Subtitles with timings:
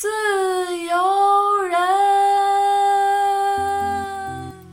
[0.00, 0.96] 自由
[1.68, 1.78] 人，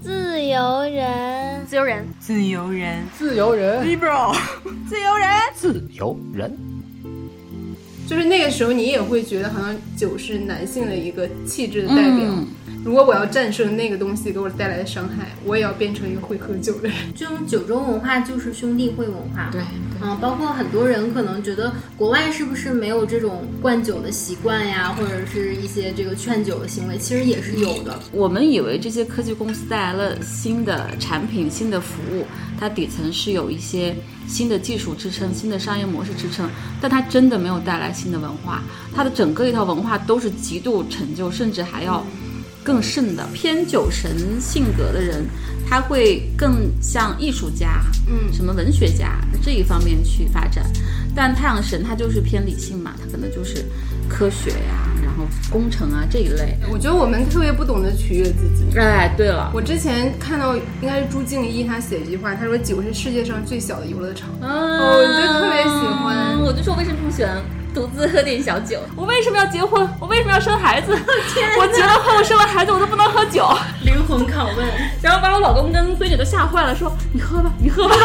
[0.01, 3.03] 自由人，自由人，自由人。
[3.17, 4.33] 自由人，，liberal，
[4.87, 5.29] 自由人。
[5.53, 6.57] 自由人，
[8.07, 12.19] 就是那个时候，你也会觉得好像酒是男性的一个气质的代表。
[12.21, 12.47] 嗯。
[12.85, 16.95] 如果我要战胜那个东西给我带来的伤害，我也要变成一个会喝酒的人。
[17.13, 19.49] 这种酒中文化就是兄弟会文化。
[19.51, 19.61] 对，
[20.01, 27.99] 嗯，包括很多人可能觉得国外是不是没有这种灌酒的习惯呀，或者是一些这个劝酒的行为，其实也是有的。
[28.11, 32.25] 我们以为这些科技公司带来了新的产品、新的服务，
[32.59, 33.95] 它底层是有一些
[34.27, 38.61] 新的技术支撑、新的商业模式支撑，但它真的没有带来新的文化。
[38.95, 42.05] 它的整个一套文化都是极度陈旧，甚至还要
[42.67, 45.23] 更甚的偏酒神性格的人，
[45.69, 50.65] 他会更像艺术家，嗯，什么文学家这一方面去发展。
[51.15, 53.63] 但太阳神他就是偏理性嘛，他可能就是
[54.09, 56.59] 科学呀、然后工程啊这一类。
[56.69, 58.77] 我觉得我们特别不懂得取悦自己。
[58.77, 64.27] 哎，对了，我之前看到应该是朱静一，他写一句话，他说酒是世界上最小的游乐场。
[64.41, 67.41] 嗯，我就特别喜欢我就说为什么不喜欢
[67.77, 68.79] 独自喝点小酒？
[68.95, 69.87] 我为什么要结婚？
[69.99, 70.91] 我为什么要生孩子？
[71.59, 73.47] 我结了婚，我生了孩子，我都不能喝酒。
[73.85, 74.65] 灵魂拷问，
[74.99, 77.95] 然后把我老公跟闺女都吓坏了，说你喝吧，你喝吧。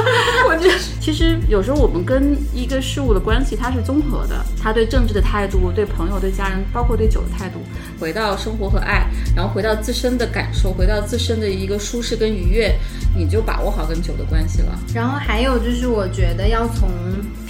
[0.46, 7.58] 我觉得其实有时候我们跟一个事物的关系它是综合的，他对政治的态度、对朋友、对家人，包括对酒的态度，
[7.98, 12.74] 回到生活和爱，然后回到自身的感受，回到自身的一个舒适跟愉悦，
[13.16, 14.78] 你就把握好跟酒的关系了。
[14.94, 16.90] 然后还有就是，我觉得要从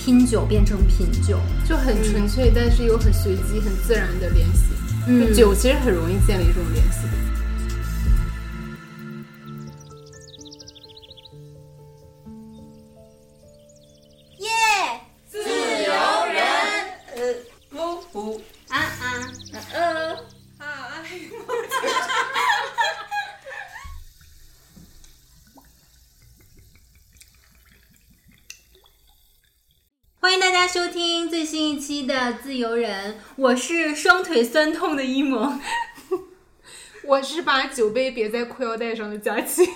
[0.05, 1.39] 拼酒变成品酒。
[1.65, 4.73] 就很纯粹，但是又很随机、很自然的联系。
[5.07, 7.07] 嗯酒其实很容易建立这种联系。
[18.69, 18.85] 啊啊，
[19.73, 20.17] 呃，
[30.21, 35.61] 欢迎大家收听最新一期的《自由人》，我是双腿酸痛的一萌。
[37.03, 39.69] 我是把酒杯别在裤腰带上的佳琪，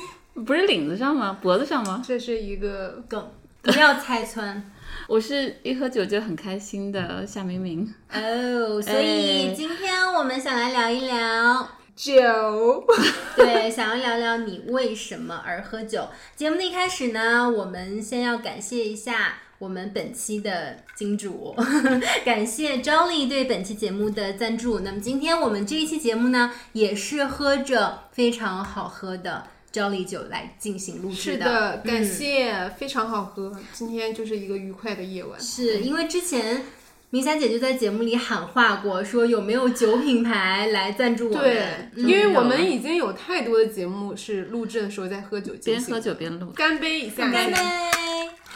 [0.46, 1.36] 不是领子上吗？
[1.42, 2.00] 脖子上吗？
[2.06, 3.32] 这是一个梗，
[3.62, 4.70] 不要拆穿
[5.08, 7.92] 我是一喝酒就很开心的夏明明。
[8.12, 8.80] 哦。
[8.80, 11.69] 所以哎今天我们想来聊一聊。
[11.96, 12.86] 酒。
[13.34, 16.06] 对，想要聊聊你为什么而喝酒。
[16.36, 21.55] 节目的一开始呢，我们先要感谢一下我们本期的金主，
[22.25, 24.81] 感谢 Jolly 对本期节目的赞助。
[24.81, 33.59] 那么今天我们这一期节目呢，也是喝着非常好喝的 Jolly 酒来进行录制的是的，感嗯谢，非常好喝。
[33.72, 35.41] 今天就是一个愉快的夜晚。
[35.41, 36.62] 是因为之前。
[37.11, 41.41] 明霞姐就在节目里喊话过，说有没有酒品牌来赞助我们？
[41.41, 41.62] 对，
[41.94, 46.50] 嗯因为我们已经有太多的节目是录制的时候在喝酒，边喝酒边录。
[46.50, 47.56] 干杯一下，干杯！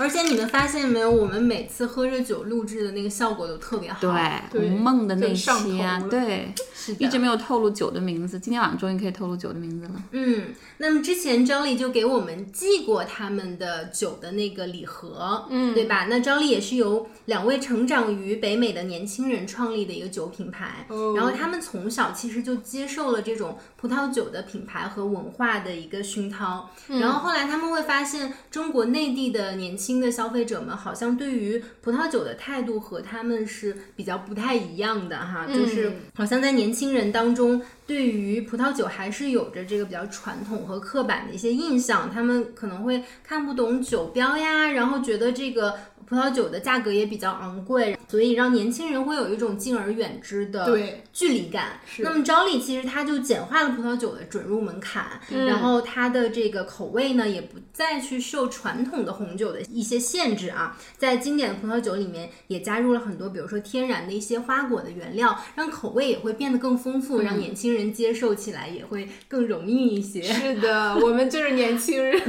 [0.01, 3.99] 而且你们发现没有，我们每次喝着酒录制的那个效果都特别好。
[4.01, 4.11] 对，
[4.51, 10.03] 对无梦的那就上期啊头，对，是的一直没有透露酒的名字，今天晚上终于可以透露酒的名字了。
[10.13, 16.07] 嗯，那么之前张丽就给我们寄过他们的酒的那个礼盒，嗯，对吧？
[16.09, 37.63] 那张丽也是由两位成长于北美的年轻人创立的一个酒品牌，哦然后他们从小其实就接受了这种葡萄酒的品牌和文化的一个熏陶，然后后来他们会发现，中国内地的年轻的消费者们好像对于葡萄酒的态度和他们是比较不太一样的哈，就是好像在年轻人当中。
[37.87, 45.75] 对于葡萄酒还是有着这个比较传统和刻板的一些印象，他们可能会看不懂酒标呀，然后觉得这个
[46.11, 51.79] 葡萄酒的价格也比较昂贵，所以让年轻人会有一种敬而远之的对距离感。
[51.99, 70.21] 那么 Jolly 其实它就简化了葡萄酒的准入门槛，然后它的这个口味呢也不再去受传统的红酒的一些限制啊，在经典的葡萄酒里面也加入了很多，比如说天然的一些花果的原料，让口味也会变得更丰富，让年轻人接受起来也会更容易一些。
[70.23, 72.21] 是的，我们就是年轻人。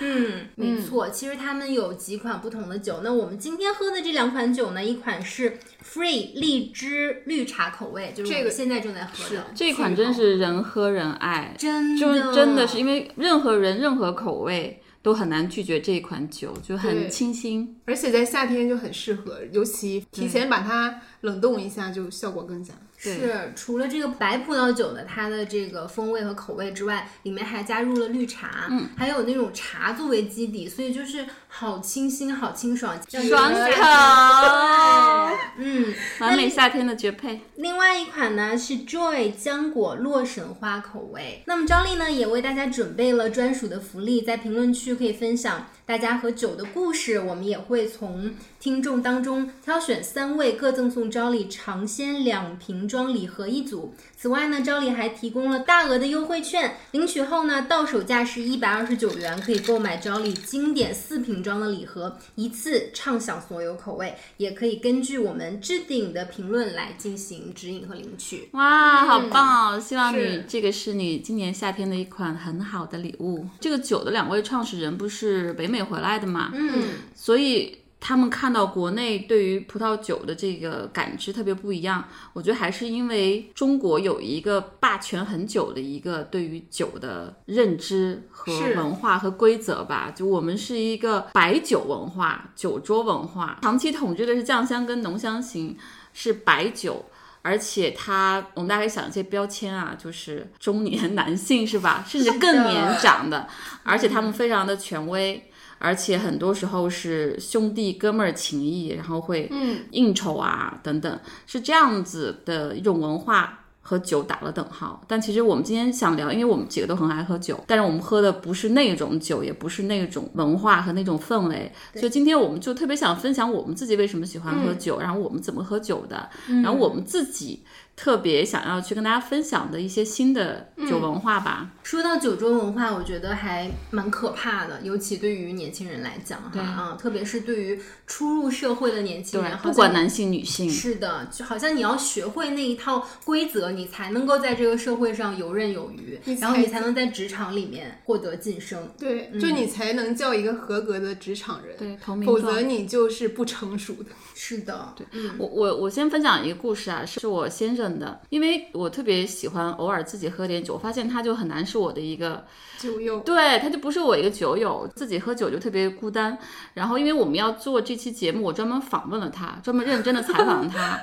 [0.00, 1.08] 嗯，没错。
[1.10, 3.00] 其实他们有几款不同的酒。
[3.04, 9.46] 那我们今天喝的这两款酒呢，一款是 Free 荔枝绿茶口味，就是这个现在正在喝的。
[9.54, 17.80] 这款真是人喝人爱，真的，就真的是因为任何人任何口味都很难拒绝这一款酒，就很清新。
[17.84, 22.74] 而且在夏天就很适合，尤其提前把它冷冻一下，就效果更佳。
[23.02, 37.40] 对是除了这个白葡萄酒的它的这个风味和口味之外，里面还加入了绿茶，嗯，还有那种茶作为基底，所以就是好清新、好清爽，爽口，嗯，完美夏天的绝配。
[37.56, 41.42] 另外一款呢是 Joy 浆果洛神花口味。
[41.46, 53.92] 那么张丽呢也为大家准备了专属的福利，在评论区可以分享大家和酒的故事，我们也会从听众当中挑选三位，各赠送招丽尝鲜两瓶装礼盒一组。
[54.16, 68.48] 此外呢，招丽还提供了大额的优惠券，领取后呢，到手价是一百二十九元，可以购买招丽经典四瓶装的礼盒，一次畅享所有口味，也可以根据我们置顶的评论来进行指引和领取。
[68.52, 69.80] 哇，好棒哦！
[69.80, 73.44] 希望你这个是你今年夏天的一款很好的礼物。
[73.58, 76.84] 这个酒的两位创始人不是北美回来的嘛，嗯，
[77.14, 82.02] 所以他们看到国内对于葡萄酒的这个感知特别不一样。
[82.32, 90.10] 我觉得还是因为中国有一个霸权很久的一个对于酒的认知和文化和规则吧。
[90.14, 95.76] 就我们是一个白酒文化、酒桌文化，长期统治的是酱香跟浓香型，
[96.14, 97.04] 是白酒。
[97.42, 102.04] 而且它，我们大概想一些标签啊，就是中年男性是吧？
[102.06, 103.48] 甚至更年长的，
[103.82, 105.49] 而且他们非常的权威，
[105.80, 109.80] 而且很多时候是兄弟哥们儿情谊，然后会嗯。
[109.90, 113.56] 应酬啊等等，是这样子的一种文化。
[113.82, 126.28] 和酒打了等号，但其实我们今天想聊，因为我们几个都很爱喝酒，但是我们喝的不是那种酒，也不是那种文化和那种氛围，所以今天我们就特别想分享我们自己为什么喜欢喝酒，然后我们怎么喝酒的，
[126.62, 127.64] 然后我们自己
[128.00, 131.70] 特别想要去跟大家分享的一些新的酒文化吧。
[131.82, 148.88] 说到酒桌文化，我觉得还蛮可怕的，尤其对于年轻人来讲哈，啊，特别是对于初入社会的年轻人，不管男性女性，是的，就好像你要学会那一套规则，你才能够在这个社会上游刃有余，然后你才能在职场里面获得晋升。
[148.98, 154.06] 对，就你才能叫一个合格的职场人，对同名否则你就是不成熟的。
[154.34, 162.44] 是的，对，嗯，我我我先分享一个故事啊，是我先生的，因为我特别喜欢偶尔自己喝点酒，我发现他就很难是我的一个，
[162.78, 166.38] 酒友，对，他就不是我一个酒友，自己喝酒就特别孤单。
[166.74, 171.00] 然后因为我们要做这期节目，我专门访问了他，专门认真的采访了他。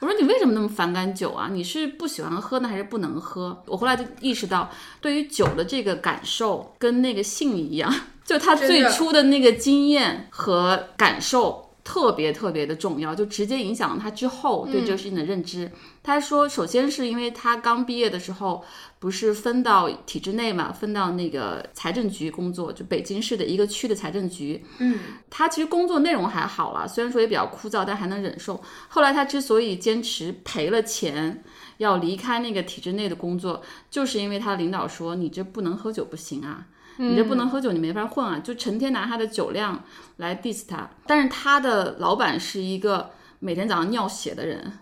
[0.00, 1.48] 我说你为什么那么反感酒啊？
[1.52, 3.62] 你是不喜欢喝呢，还是不能喝？
[3.66, 4.70] 我后来就意识到，
[5.00, 7.94] 对于酒的这个感受跟那个性一样，
[8.24, 11.68] 就他最初的那个经验和感受。
[11.84, 15.70] 特别特别的重要，就直接影响了他之后对这个事情的认知。
[16.02, 18.64] 他说，首先是因为他刚毕业的时候，
[18.98, 24.64] 不是分到体制内嘛，分到那个财政局工作，就北京市的一个区的财政局。
[24.78, 24.98] 嗯，
[25.28, 28.62] 他其实工作内容还好啦，虽然说也比较枯燥，但还能忍受。
[28.88, 31.42] 后来他之所以坚持赔了钱
[31.78, 36.66] 要离开那个体制内的工作，就是因为他领导说你这不能喝酒不行啊。
[36.96, 38.38] 你这不能喝酒，你没法混啊！
[38.38, 39.82] 就成天拿他的酒量
[40.18, 40.88] 来 diss 他。
[41.06, 44.72] 但是他的老板是一个每天早上尿血的人，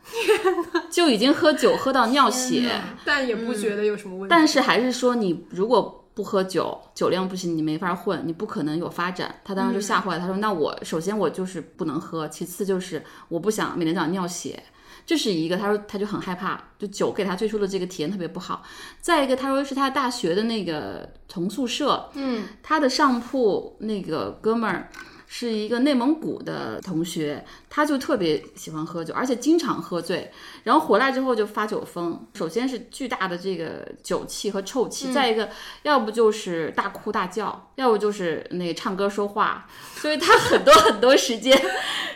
[0.90, 2.70] 就已经喝酒喝到尿血，
[3.04, 4.30] 但也不觉得有什么问题。
[4.30, 9.36] 但是还是说你如果不喝酒，酒量不行，你没法混，你不可能有发展。
[9.44, 14.62] 他当时就吓坏了，他说：“那我首先我就是不能喝，其次就是我不想每天早上尿血。”
[15.10, 18.62] 这是一个，他说他就很害怕，就酒给他最初的这个体验特别不好。
[19.00, 24.88] 再一个，他说是他大学的那个同宿舍，嗯，他的上铺那个哥们儿
[25.32, 30.28] 是一个内蒙古的同学，他就特别喜欢喝酒，而且经常喝醉，
[30.64, 32.26] 然后回来之后就发酒疯。
[32.34, 35.48] 首先是巨大的这个酒气和臭气，再一个
[35.84, 41.56] 要不就是大哭大叫，要不就是那个唱歌说话，所以他很多 很多时间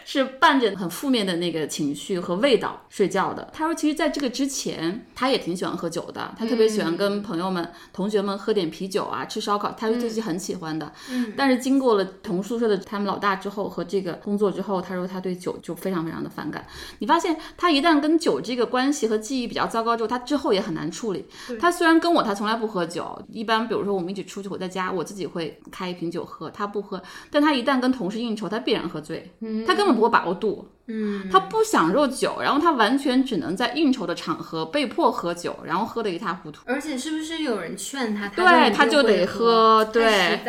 [0.05, 3.49] 是伴着很负面的那个情绪和味道睡觉的。
[3.53, 10.93] 他说，其实在这个之前，他也挺喜欢喝酒的，他特别喜欢跟朋友们、同学们喝点啤酒啊，吃烧烤，他说自己很喜欢的。
[11.37, 16.67] 但是经过了同宿舍的他们老大之后和这个工作之后，他说他对酒就非常非常的反感。
[16.99, 21.25] 你发现他一旦跟酒这个关系和记忆比较糟糕之后，他之后也很难处理。
[21.61, 27.03] 他虽然跟我他从来不喝酒，一般比如说我们一起出去，我在家我自己会开一瓶酒喝，他不喝。
[27.31, 29.31] 但他一旦跟同事应酬，他必然喝醉，
[29.67, 30.67] 他根本不会把握度。
[30.84, 30.84] 嗯，
[31.33, 36.61] 他不想受酒，然后他完全只能在应酬的场合被迫喝酒，然后喝得一塌糊涂。
[36.67, 38.29] 而且是不是有人劝他？
[38.29, 40.41] 对他就得喝对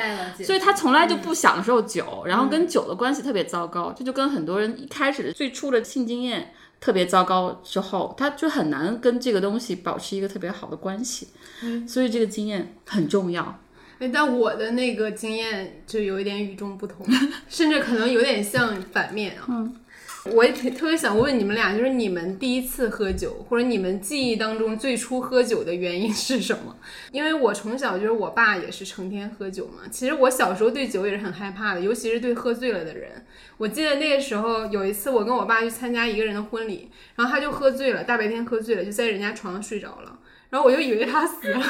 [0.43, 6.51] 所以他从来就不享受酒，然后跟酒的关系特别糟糕，这就跟很多人一开始的最初的性经验
[6.81, 11.29] 特别糟糕之后，他就很难跟这个东西保持一个特别好的关系。
[11.63, 13.61] 嗯所以这个经验很重要。
[13.99, 17.05] 哎，但我的那个经验就有一点与众不同，
[17.47, 19.45] 甚至可能有点像反面啊。
[19.47, 19.73] 嗯，
[20.33, 26.75] 我也特特别想问你们俩，就是你们第一次喝酒，或者你们记忆当中最初喝酒的原因是什么？
[27.11, 29.83] 因为我从小就是我爸也是成天喝酒嘛。
[29.91, 33.23] 其实我小时候对酒也是很害怕的，尤其是对喝醉了的人。
[33.57, 40.14] 我记得那个时候有一次，我跟我爸去参加一个人的婚礼，然后他就喝醉了，大白天喝醉了，就在人家床上睡着了。
[40.55, 41.61] 然后我就以为他死了，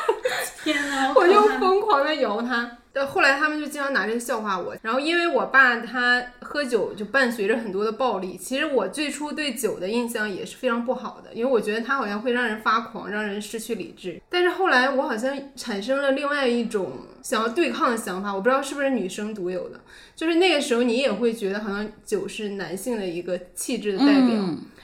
[0.64, 2.78] 天呐，我就疯狂的摇他。
[2.90, 4.74] 但后来他们就经常拿这个笑话我。
[4.80, 14.18] 然后因为我爸他喝酒就伴随着很多的暴力，其实我最初对酒的印象也是非常不好的，因为我觉得他好像会让人发狂，让人失去理智。
[14.30, 19.78] 但是后来我好像产生了另外一种想要对抗的想法，我不知道是不是女生独有的，
[20.16, 24.42] 就是那个时候你也会觉得好像酒是男性的一个气质的代表。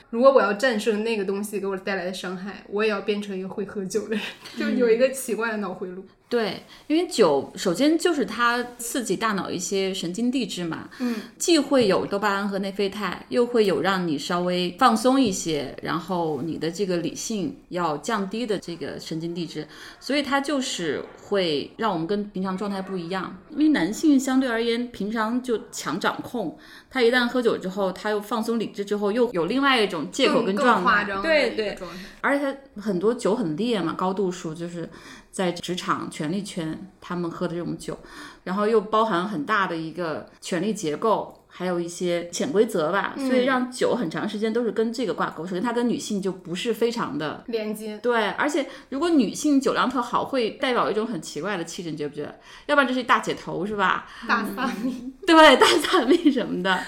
[0.09, 4.21] 如果我要战胜那个东西给我带来的伤害，我也要变成一个会喝酒的人，
[4.57, 6.03] 就有一个奇怪的脑回路。
[6.29, 19.67] 对，因为酒首先就是它刺激大脑一些神经递质嘛，嗯，既会有多巴胺和内啡肽，又会有让你稍微放松一些，然后你的这个理性要降低的这个神经递质，
[19.99, 23.35] 所以它就是会让我们跟平常状态不一样。
[23.49, 26.55] 因为男性相对而言平常就强掌控，
[26.91, 31.75] 他一旦喝酒之后，他又放松理智之后，又有另外一种借口跟状态，对对，
[32.21, 34.87] 而且他很多酒很烈嘛，高度数就是。
[35.31, 37.97] 在职场权力圈，他们喝的这种酒，
[38.43, 45.45] 然后又包含很大的一个权力结构，还有一些潜规则吧，所以让酒很长时间都是跟这个挂钩。
[45.45, 52.39] 首先，它跟女性就不是非常的连接，对，而且如果女性酒量特好，会代表一种很奇怪的气质，你觉不觉得？
[52.65, 54.07] 要不然就是大姐头是吧？
[54.27, 56.79] 大撒蜜，对，大撒蜜什么的。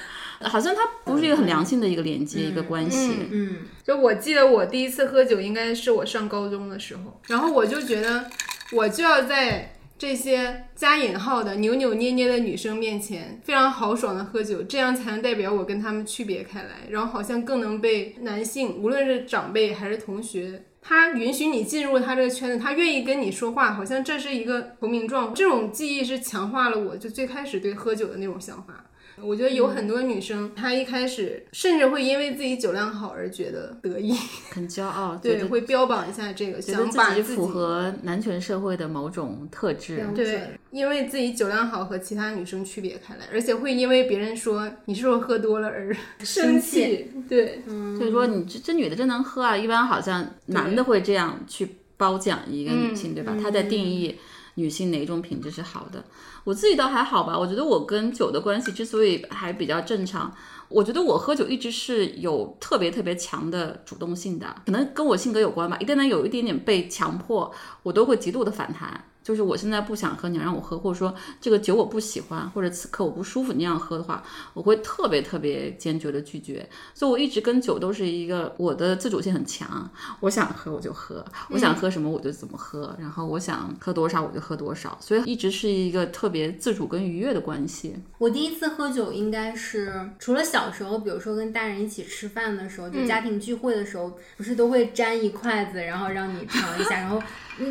[0.43, 3.27] 好像它不是一个很良性的一个连接，一个关系。
[3.31, 8.25] 嗯，就我记得我第一次喝酒应该是我上高中的时候，然后我就觉得
[8.71, 25.31] 我就要在这些加引号的扭扭捏捏的女生面前非常豪爽的喝酒，这样才能代表我跟她们区别开来，然后好像更能被男性，无论是长辈还是同学，他允许你进入他这个圈子，他愿意跟你说话，好像这是一个投名状。
[25.35, 28.85] 这种记忆是强化了我就最开始对喝酒的那种想法。
[29.19, 34.13] 我觉得有很多女生，她一开始甚至会因为自己酒量好而觉得得意，
[34.51, 40.41] 很骄傲， 对，会标榜一下这个，想把自己符合男权社会的某种特质，对，
[40.71, 47.61] 因为自己酒量好和其他女生区别开来，而且会因为别人说你是不是喝多了而生气，对，
[47.97, 49.55] 所以说你这这女的真能喝啊！
[49.55, 53.35] 一般好像男的会这样去褒奖一个女性，对吧？
[53.41, 54.17] 他在定义。
[54.55, 56.03] 女性哪种品质是好的？
[56.43, 57.37] 我自己倒还好吧。
[57.37, 60.33] 我觉得我跟酒的关系之所以还比较正常，
[60.69, 65.77] 我觉得我喝酒一直是有特别特别强的主动性的，可能跟我性格有关吧。
[65.79, 67.51] 一旦呢有一点点被强迫，
[67.83, 69.05] 我都会极度的反弹。
[69.23, 74.23] 就是我现在不想喝，你让我喝，或者说这个酒我不喜欢，或者此刻我不舒服，你让喝的话，
[74.53, 76.67] 我会特别特别坚决的拒绝。
[76.93, 79.89] 所以我一直跟酒都是一个我的自主性很强，
[80.21, 87.95] 我想喝我就喝，我想喝什么我就怎么喝，然后我想喝多少我就喝多少，所以一直是一个特别自主跟愉悦的关系。
[88.17, 97.21] 我第一次喝酒应该是除了小时候，比如说跟大人一起吃饭的时候，就家庭聚会的时候，不是都会沾一筷子，然后让你尝一下，然后。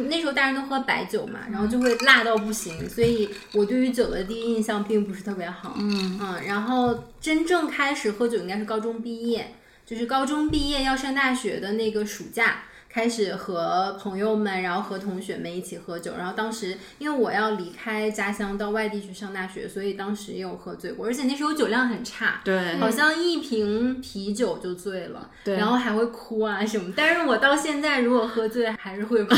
[0.09, 5.77] 那时候大人都喝白酒嘛，然后就会辣到不行，所以我对于酒的第一印象并不是特别好。
[5.79, 9.55] 嗯嗯，然后真正开始喝酒应该是高中毕业，
[9.85, 12.63] 就是高中毕业要上大学的那个暑假。
[12.93, 26.93] 开始和朋友们，然后和同学们一起喝酒，然后当时因为我要离开家乡到外地去上大学，所以当时也有喝醉过，而且那时候酒量很差，对，好像一瓶啤酒就醉了，对，然后还会哭啊什么。
[26.97, 29.37] 但是我到现在如果喝醉还是会哭，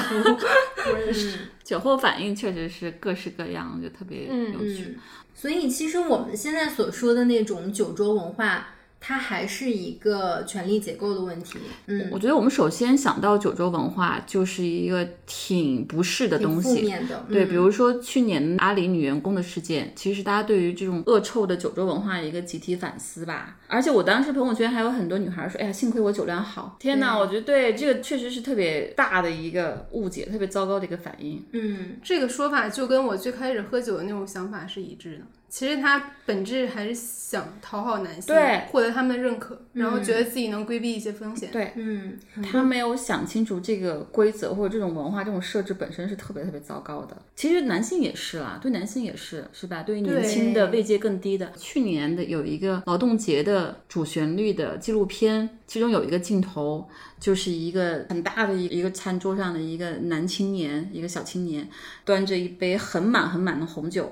[0.90, 1.38] 我也是。
[1.62, 4.99] 酒后反应确实是各式各样，就特别有趣。
[5.35, 8.68] 所以其实我们现在所说的那种酒桌文化。
[9.04, 11.59] 它还是一个权力结构的问题。
[11.87, 16.76] 嗯，我觉得我们首先想到九州文化就是一个挺不适的东西。
[16.76, 17.26] 负面的。
[17.28, 23.59] 对，比如说去年阿里女员工的事件，其实大家对于这种恶臭的九州文化一个集体反思吧。
[23.66, 31.44] 而且我当时朋友圈还有很多女孩说：“哎呀，幸亏我酒量好。”天哪，我觉得对这个确实是特别大的一个误解，特别糟糕的一个反应。
[31.50, 35.25] 嗯，这个说法就跟我最开始喝酒的那种想法是一致的。
[35.52, 41.50] 其实他本质还是想讨好男性，对获得他们的认可，然后觉得自己能规避一些风险。
[41.52, 47.14] 对嗯，他没有想清楚这个规则或者这种文化、这种设置本身是特别特别糟糕的。
[47.37, 49.82] 其实男性也是啦，对男性也是，是吧？
[49.82, 56.88] 对于年轻的、对位阶更低的，去年的有一个劳动节的主旋律的纪录片，其中有一个镜头
[57.21, 61.68] 就是一个很大的一一个餐桌上的一个男青年，一个小青年
[62.06, 64.11] 端着一杯很满很满的红酒。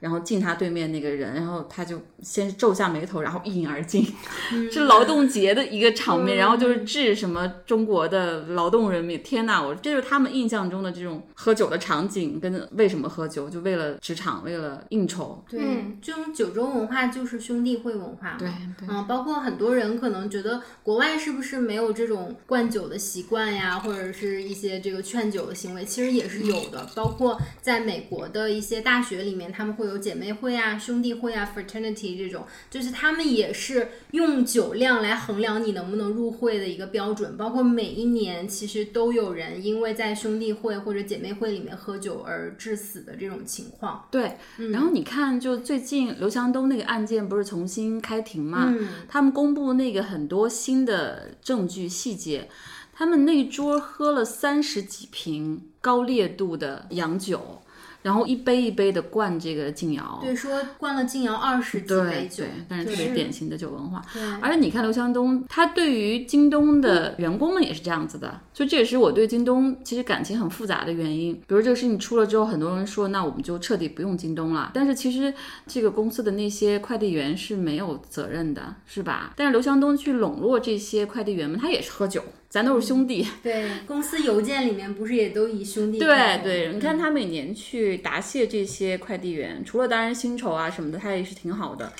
[0.00, 4.06] 然后敬他对面那个人，然后他就先皱下眉头，然后一饮而尽，
[4.70, 9.20] 是劳动节的一个场面，然后就是致什么中国的劳动人民。
[9.22, 15.42] 天呐，我这就是他们印象中的这种喝酒的场景，跟为什么喝酒，就为了职场，为了应酬。
[15.48, 18.36] 对，嗯这种酒桌文化就是兄弟会文化嘛。
[18.38, 26.86] 对对嗯，包括很多人可能觉得国外是不是没有这种灌酒的习惯呀，或者是一些这个劝酒的行为，其实也是有的。
[26.94, 37.36] 包括在美国的一些大学里面，他们会有姐妹会啊、兄弟会啊、fraternity 这种，就是他们也是用酒量来衡量你能不能入会的一个标准。
[37.36, 44.06] 包括每一年其实都有人因为在兄弟会或者姐妹会里面喝酒而致死的这种情况。
[44.10, 44.36] 对，
[44.72, 48.66] 然后你看，就最近刘强东那个案件不是重新开庭嘛？
[48.68, 52.48] 嗯他们公布那个很多新的证据细节，
[52.92, 57.62] 他们那桌喝了三十几瓶高烈度的洋酒，
[58.02, 60.18] 然后一杯一杯的灌这个敬瑶。
[60.22, 64.02] 对，说灌了敬瑶二十几杯酒对对，，但是特别典型的酒文化。
[64.12, 71.34] 对而且你看刘强东，他对于京东的员工们也是这样子的，所以这也是我对京东其实感情很复杂的原因。
[71.46, 75.32] 比如这个事情出了之后，很多人说那我们就彻底不用京东了，但是其实
[75.66, 79.32] 这个公司的那些快递员是没有责任的，是吧？
[79.36, 83.26] 但是刘强东去笼络这些快递员们，他也是喝酒，咱都是兄弟。
[83.42, 91.92] 对，公司邮件里面不是也都以兄弟对对，你看他每年去答谢这些快递员，除了当然薪酬啊什么的，他也是挺好的，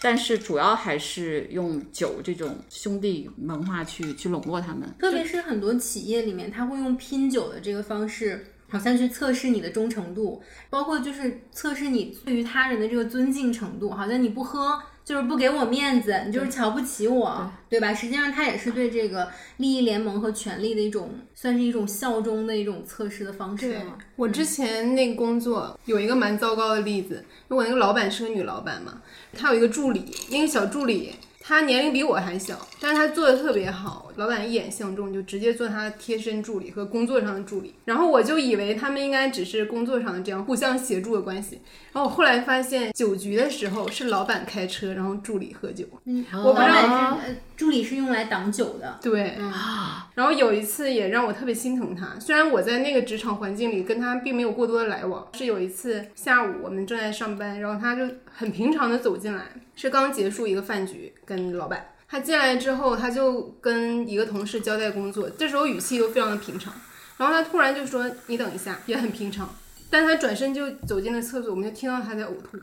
[0.00, 4.88] 但是主要还是用酒这种兄弟文化去去笼络他们。
[4.98, 8.46] 特别是很多企业里面，他会用拼酒的这个方式。
[8.68, 13.90] 好像去测试你的忠诚度，包括就是测试你对于他人的这个尊敬程度。
[13.90, 17.94] 好像你不喝，就是不给我面子，你就是瞧不起我，对吧？
[17.94, 23.80] 实际上，他也是对这个利益联盟和权力的一种，算是一种效忠的一种测试的方式对。
[24.16, 29.00] 我之前那个工作有一个蛮糟糕的例子，因为我那个老板是个女老板嘛，
[29.32, 37.74] 她有一个助理，一个小助理，她年龄比我还小，但是她做的特别好，老板一眼相中，就直接做他的贴身助理和工作上的助理。
[37.84, 41.60] 然后我就以为他们应该只是工作上的这样互相协助的关系，
[41.92, 45.84] 然后我后来发现酒局的时候是老板开车，然后助理喝酒。
[46.04, 48.98] 嗯，我不知道老板是呃助理是用来挡酒的。
[49.02, 58.02] 对啊，然后有一次也让我特别心疼他，虽然我在那个职场环境里跟他并没有过多的来往，是有一次下午我们正在上班，然后他就
[58.32, 61.86] 很平常的走进来，是刚结束一个饭局，跟老板。
[62.08, 66.72] 他进来之后，他就跟一个同事交代工作，这时候语气都非常的平常，
[67.16, 69.52] 然后他突然就说：“你等一下”，也很平常，
[69.90, 72.58] 但他转身就走进了厕所，我们就听到他在呕吐。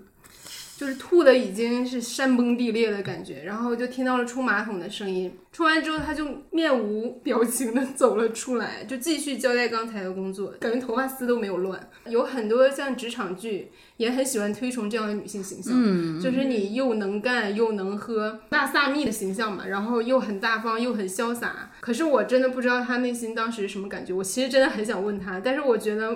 [0.83, 5.33] 就是吐的已经是山崩地裂的感觉，然后就听到了冲马桶的声音。
[5.53, 11.89] 冲完之后，他就面无表情的走了出来，就继续交代刚才的工作，感觉头发丝都没有乱。
[12.07, 21.71] 有很多像职场剧也很喜欢推崇这样的女性形象，嗯就是你又能干又能喝，那萨蜜的形象嘛，然后又很大方又很潇洒。
[21.79, 26.09] 可是我真的不知道他内心当时是什么感觉，我其实真的很想问他，但是我觉得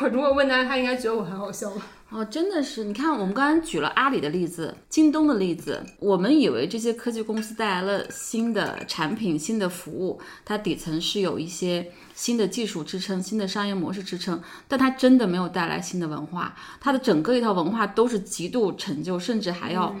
[0.00, 1.82] 我如果问他，他应该觉得我很好笑吧。
[2.14, 19.96] 哦，真的是，你看，我们刚才举了阿里的例子、京东的例子，我们以为这些科技公司带来了新的产品、新的服务，它底层是有一些新的技术支撑、新的商业模式支撑，但它真的没有带来新的文化，它的整个一套文化都是极度陈旧，甚至还要。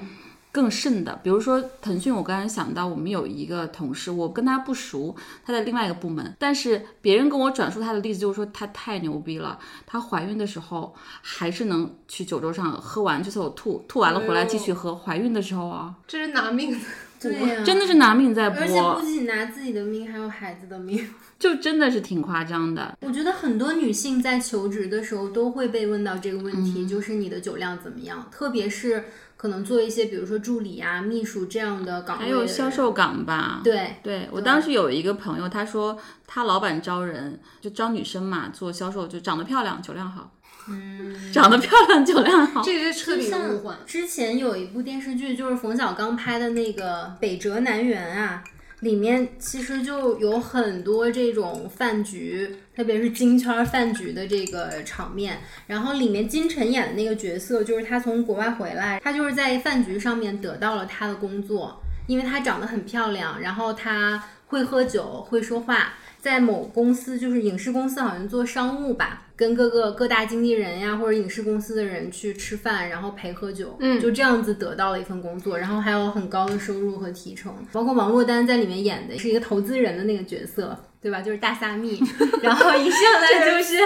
[0.52, 16.78] 更甚的，比如说腾讯，我刚才想到我们有一个同事，我跟他不熟，他在另外一个部门，但是别人跟我转述他的例子，就是说他太牛逼了，他怀孕的时候还是能去酒桌上喝完去厕所吐，吐完了回来继续喝，怀孕的时候啊，这是拿命的。
[17.22, 21.08] 对呀、真的是拿命在而且不，仅拿自己的命，还有孩子的命。
[21.38, 22.98] 就真的是挺夸张的。
[23.00, 28.26] 我觉得很多女性在求职的时候都会被问到这个问题，就是你的酒量怎么样？
[28.32, 29.04] 特别是
[29.42, 40.30] 可能做一些，比如说助理啊、秘书这样的岗位还有销售岗吧，对，对我当时有一个朋友，他说他老板招人就招女生嘛，做销售就长得漂亮，酒量好，
[40.68, 43.74] 嗯， 长得漂亮，酒量好，这个是彻底误会。
[43.84, 48.44] 之前有一部电视剧，就是冯小刚拍的那个《北辙南辕》啊，
[48.82, 55.38] 里面其实就有很多这种饭局，特别是金圈饭局的这个场面。
[55.68, 65.94] 然后里面金晨演的那个角色，就是她从国外回来，她就是在饭局上面得到了她的工作，因为她长得很漂亮，然后她会喝酒，会说话。
[66.22, 77.52] 在某公司，就是影视公司，好像做商务吧，跟各个各大经纪人呀，或者影视公司的人去吃饭，然后陪喝酒，嗯就这样子得到了一份工作，然后还有很高的收入和提成。
[77.72, 81.20] 包括王珞丹在里面演的是一个投资人的那个角色，对吧？
[81.20, 82.00] 就是大撒蜜，
[82.42, 83.76] 然后一上来 就是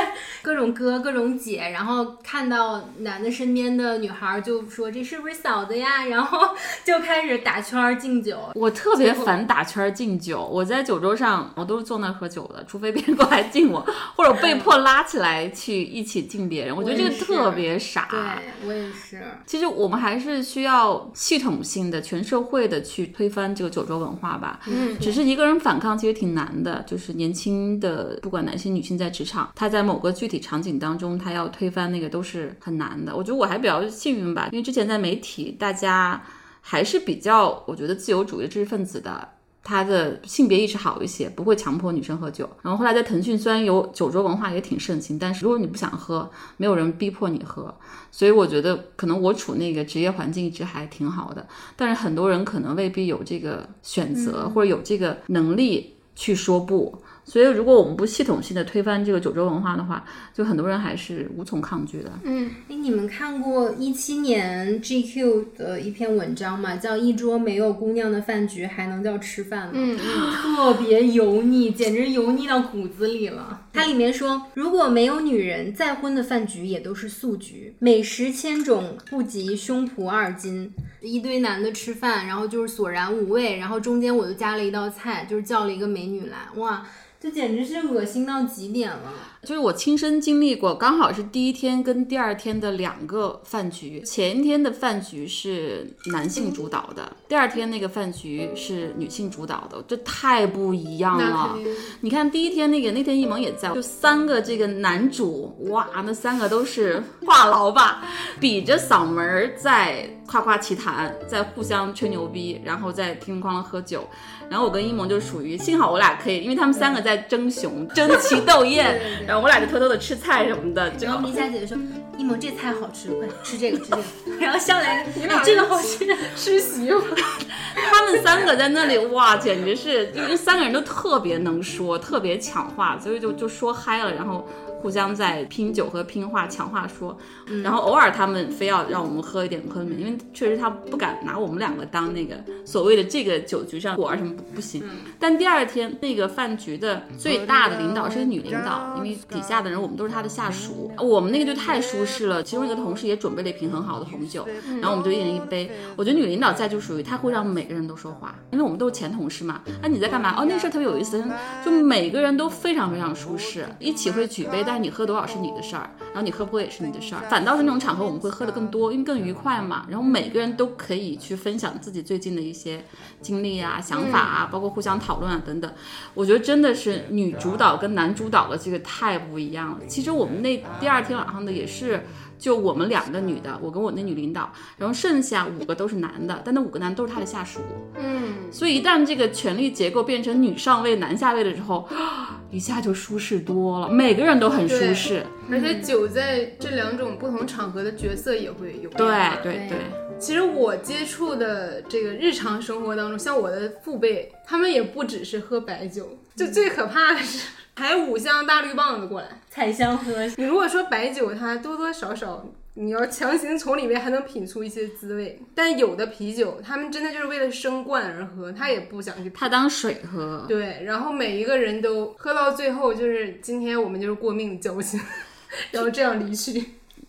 [0.43, 6.05] 各种哥各种姐，然后看到男的身边的女孩就说这是不是嫂子呀？
[6.05, 18.09] 然后就开始打圈儿敬酒，我特别烦打圈儿敬酒，我在酒桌上我都是坐那儿喝酒的，除非别人过来敬我，或者被迫拉起来去一起敬别人，我觉得这个特别傻。
[18.11, 18.21] 对
[18.69, 19.23] 我也是。
[19.47, 24.61] 其实我们还是需要系统性的、全社会的去推翻这个酒桌文化吧。
[24.67, 33.17] 嗯只是一个人反抗其实挺难的，就是年轻的不管男性女性在职场，他在某个具体场景当中，他要推翻那个都是很难的。
[33.17, 36.23] 我觉得我还比较幸运吧，因为之前在媒体，大家
[36.61, 39.29] 还是比较我觉得自由主义知识分子的。
[39.69, 42.49] 他的性别意识好一些，不会强迫女生喝酒。
[42.63, 47.75] 然后后来在腾讯，虽然有酒桌文化也挺盛行，但是如果你不想喝，没有人逼迫你喝。
[48.13, 56.99] 所以我觉得可能我处那个职业环境一直还挺好的，但是很多人可能未必有这个选择、或者有这个能力去说不。
[57.29, 62.13] 所以如果我们不系统性的推翻这个九州文化的话，就很多人还是无从抗拒的。
[62.23, 66.77] 嗯，哎，你们看过一七年 GQ 的一篇文章吗？
[66.77, 73.63] 叫《一桌没有姑娘的饭局还能叫吃饭吗？》嗯嗯，特别油腻，简直油腻到骨子里了。
[73.73, 80.73] 它里面说，如果没有女人，再婚的饭局也都是素局，美食千种，不及胸脯二斤。
[81.01, 86.87] 一堆男的吃饭，然后就是索然无味，然后中间我就加了一道菜，就是叫了一个美女来，哇，
[87.27, 89.13] 这简直是恶心到极点了。
[89.47, 94.01] 就是我亲身经历过，刚好是第一天跟第二天的两个饭局。
[94.01, 101.57] 前一天的饭局是男性主导的，第二天那个饭局是女性主导的，这太不一样了。
[102.01, 108.03] 你看第一天那个那天一萌也在，就三个这个男主，哇，那三个都是话痨吧，
[108.41, 114.05] 比着嗓门儿在夸夸其谈，在互相吹牛逼，然后在叮咣啷喝酒。
[114.49, 121.77] 然后我跟一萌就属于，幸好我俩可以，因为他们三个在争雄、争奇斗艳，然后我俩就偷偷的吃菜什么的，然后米夏姐姐说
[122.17, 124.03] ：“一萌这菜好吃，快吃这个吃这个。”
[124.41, 126.07] 然后向来一个，俩哎，这个好吃。
[126.37, 127.01] 吃席吧？
[127.91, 134.47] 他们三个在那里，哇，简直是，因为三个人都特别能说，特别抢话，所以就就说嗨了，然后
[134.81, 137.17] 互相在拼酒和拼话抢话说，
[137.63, 144.83] 然后偶尔他们非要让我们喝一点昆明，因为确实他不敢拿我们两个当那个所谓的这个酒局上果儿什么不不行。
[145.19, 152.43] 但第二天那个饭局的最大的领导是个女领导，因为底下的人我们都是她的下属，我们那个就太舒适了。
[152.43, 154.47] 其中一个同事也准备了一瓶很好的红酒，
[154.81, 155.71] 然后我们就一人一杯。
[155.97, 159.63] 我觉得女领导在就属于她会让每个人都说话，因为我们都是前同事嘛。
[159.83, 160.35] 哎，你在干嘛？
[160.37, 161.25] 哦，那个事儿特别有意思，
[161.65, 167.23] 就每个人都非常非常舒适，一起会举杯，但是你喝多少是你的事儿，然后你喝不喝也是你的事儿。
[167.31, 169.87] 反倒是那种场合我们会喝的更多，因为更愉快嘛。
[169.89, 172.85] 然后每个人都可以去分享自己最近的一些
[173.23, 175.73] 经历啊、想法啊，包括互相讨论啊等等。
[176.15, 179.79] 我觉得真的是女主导跟男主导的这个太不一样了。
[179.87, 182.05] 其实我们那第二天晚上的也是。
[182.39, 187.61] 就我们两个女的，我跟我那女领导，然后剩下五个都是男的，但那五个男都是他的下属，
[187.97, 191.89] 嗯，所以一旦这个权力结构变成女上位男下位的时候，
[192.51, 195.25] 一下就舒适多了，每个人都很舒适。
[195.51, 199.43] 而且酒在这两种不同场合的角色也会有变对。
[199.43, 199.79] 对对，
[200.19, 209.29] 其实我接触的这个日常生活当中，像我的父辈，他们也不只是喝白酒，就最可怕的是还有五箱大绿棒子过来。
[209.51, 219.33] 彩香喝，你如果说白酒，它多多少少你要强行从里面还能品出一些滋味，但有的啤酒，他们真的就是为了升罐而喝，他也不想去品。
[219.35, 220.45] 他当水喝。
[220.49, 225.01] 对，然后每一个人都喝到最后，就是今天我们就是过命的交情，
[225.71, 226.63] 然后这样离去。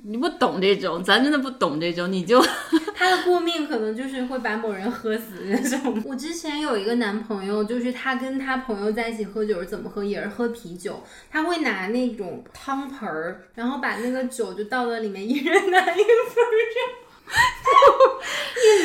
[0.10, 2.41] 你不懂这种，咱真的不懂这种，你就
[2.96, 6.02] 他的过命可能就是会把某人喝死那种。
[6.08, 16.48] 我之前有一个男朋友，就是他跟他朋友在一起喝酒是怎么喝，也是喝啤酒，他会拿那种汤盆儿，然后把那个酒就倒到里面，一人拿一 个盆儿，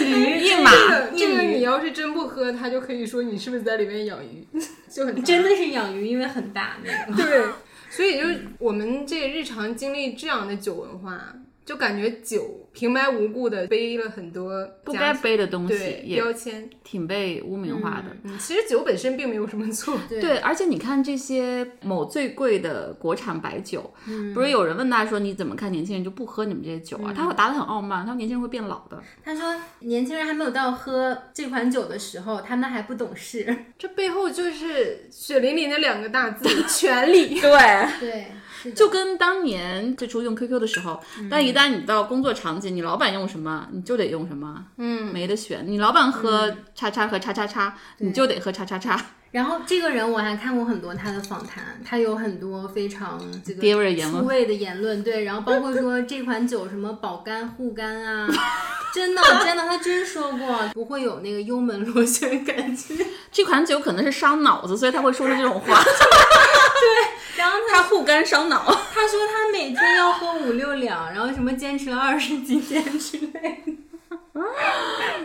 [0.01, 0.71] 一驴一马
[1.17, 4.45] 这个你要是真不喝，他就可以说你是不是在里面养鱼，
[4.91, 7.23] 就很真的是养鱼，因为很大那个。
[7.23, 7.45] 对。
[7.93, 8.25] 所以就
[8.59, 16.69] 我们这日常经历这样的酒文化，就感觉酒平白无故的背了很多不该背的东西也标签。
[16.83, 18.17] 挺被污名化的。
[18.25, 19.99] 嗯，其实酒本身并没有什么错。
[20.09, 27.13] 对，而且你看这些某最贵的国产白酒，嗯不是有人问他说你怎么看年轻人就不喝你们这些酒啊？
[27.13, 29.01] 嗯他会答的很傲慢，他说年轻人会变老的。
[29.25, 33.57] 他说，年轻人还没有到喝这款酒的时候，他们还不懂事。
[33.79, 37.41] 这背后就是血淋淋的两个大字： 权力。
[37.41, 37.51] 对，
[38.01, 38.27] 对，
[38.71, 45.65] 就跟当年最初用 QQ 的时候，嗯但一旦你到工作场景，你老板用什么，你就得用什么，嗯，没得选。
[45.67, 49.01] 你老板嗯喝叉叉和叉叉叉，你就得喝叉叉叉。
[49.33, 58.29] 然后这个人我还看过很多他的访谈，他有很多非常这个出位的言论，对，然后包括说这款酒什么保肝护肝啊，
[58.93, 62.99] 真的真的他真说过不会有那个幽门螺旋杆菌，
[63.33, 65.83] 这款酒可能是伤脑子，所以他会说出这种话。
[67.37, 68.65] 然后他他护肝伤脑。
[68.95, 73.73] 他说他每天要喝五六两，然后什么坚持了二十几天之类的。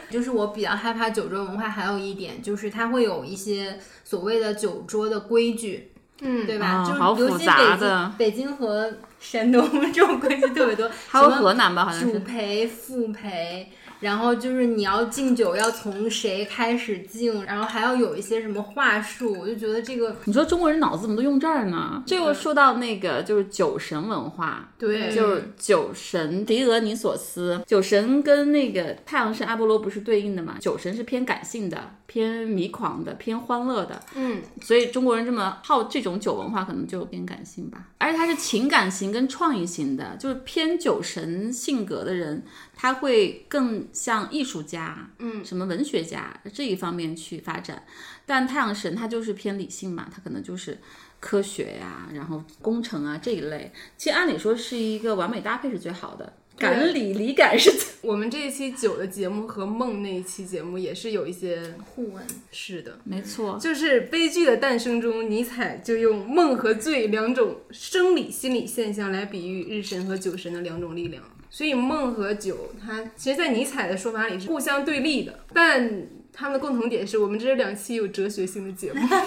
[0.10, 6.65] 就是我比较害怕酒桌文化，还有一点就是它会有一些所谓的酒桌的规矩，嗯，对吧？
[6.67, 12.19] 啊就是好复杂尤其北京、北京和山东 这种规矩特别多，还有什么河南吧，好像主是。
[12.19, 22.03] 陪、副陪，然后就是你要敬酒要从谁开始敬，然后还要有一些什么话术，我就觉得这个你说中国人脑子怎么都用这儿呢？
[22.05, 30.57] 这又说到那个就是酒神文化，对，就是酒神狄俄尼索斯，酒神跟那个太阳神阿波罗不是对应的嘛？
[30.60, 37.88] 酒神是偏感性的、偏迷狂的、偏欢乐的，嗯，所以中国人这么好这种酒文化，可能就偏感性吧。
[37.97, 42.43] 而且他是情感型跟创意型的，就是偏酒神性格的人，
[42.79, 47.83] 他会更像艺术家，嗯，什么文学家这一方面去发展。
[48.27, 50.77] 但太阳神他就是偏理性嘛，他可能就是
[51.19, 53.71] 科学呀、然后工程啊这一类。
[53.97, 57.71] 其实按理说是一个完美搭配是最好的，感理理感是。
[58.03, 62.23] 我们这一期酒的节目和梦那一期节目也是有一些互文。
[62.51, 62.99] 是的。
[63.03, 71.23] 没错，就是悲剧的诞生中，尼采就用梦和醉两种生理心理现象来比喻日神和酒神的两种力量。
[71.58, 79.00] 所以梦和酒，它其实，在尼采的说法里是互相对立的，但他们的共同点是我们这是两期有哲学性的节目。
[79.10, 79.17] 对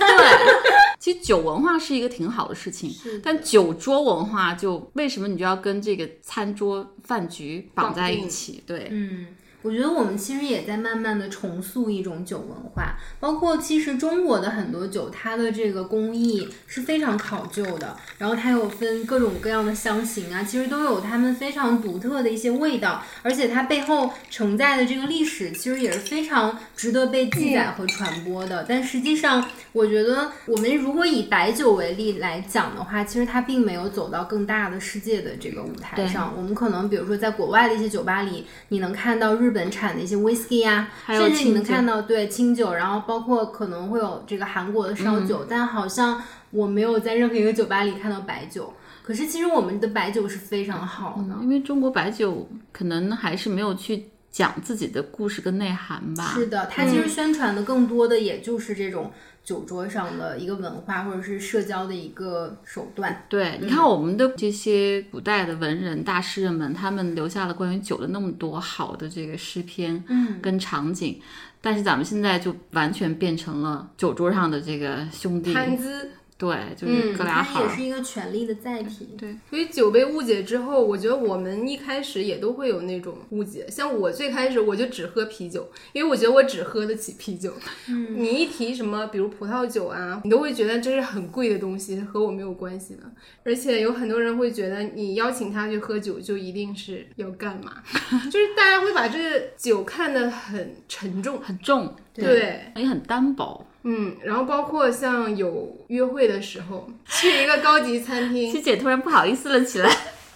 [1.01, 8.63] 其实酒文化是一个挺好的事情，但酒桌文化就为什么你就要跟这个餐桌饭局绑在一起？
[8.65, 9.27] 对，嗯，
[9.63, 28.65] 我觉得我们其实也在慢慢的重塑一种酒文化，包括其实中国的很多酒，它的这个工艺是非常考究的，然后它有分各种各样的香型啊，其实都有它们非常独特的一些味道，而且它背后承载的这个历史，其实也是非常值得被记载和传播的。
[28.69, 36.33] 但实际上，我觉得我们如果以白酒为例来讲的话，其实它并没有走到更大的世界的这个舞台上。
[36.37, 48.73] 我们可能比如说在国外的一些酒吧里，你能看到日本产的一些 whisky 啊，还有甚至你能看到对清酒，然后包括可能会有这个韩国的烧酒，但好像我没有在任何一个酒吧里看到白酒。
[49.03, 56.33] 可是其实我们的白酒是非常好的，因为中国白酒可能还是没有去讲自己的故事跟内涵吧。
[56.35, 59.11] 是的，它其实宣传的更多的也就是这种
[59.43, 63.25] 酒桌上的一个文化，或者是社交的一个手段。
[63.29, 71.21] 对，你看我们的这些古代的文人大诗人们，他们留下了关于酒的那么多好的这个诗篇，嗯，跟场景，
[71.61, 77.77] 但是咱们现在就完全变成了酒桌上的这个兄弟，谈资，对，就是哥俩好它也。
[77.77, 79.11] 是一个权力的载体。
[79.19, 83.67] 对，所以酒被误解之后，我觉得我们一开始也都会有那种误解。
[83.69, 87.53] 像我最开始我就只喝啤酒，因为我觉得我只喝得起啤酒。
[87.91, 93.03] 嗯，你一提什么，比如葡萄酒啊，你都会觉得这是很贵的东西，和我没有关系的。
[93.45, 97.83] 而且有很多人会觉得你邀请他去喝酒，就一定是要干嘛？
[98.33, 101.39] 就是大家会把这个酒看得很沉重。
[101.41, 103.67] 很重，对，也很单薄。
[103.83, 109.91] 嗯，然后包括像有约会的时候，去一个高级餐厅，七姐突然不好意思了起来，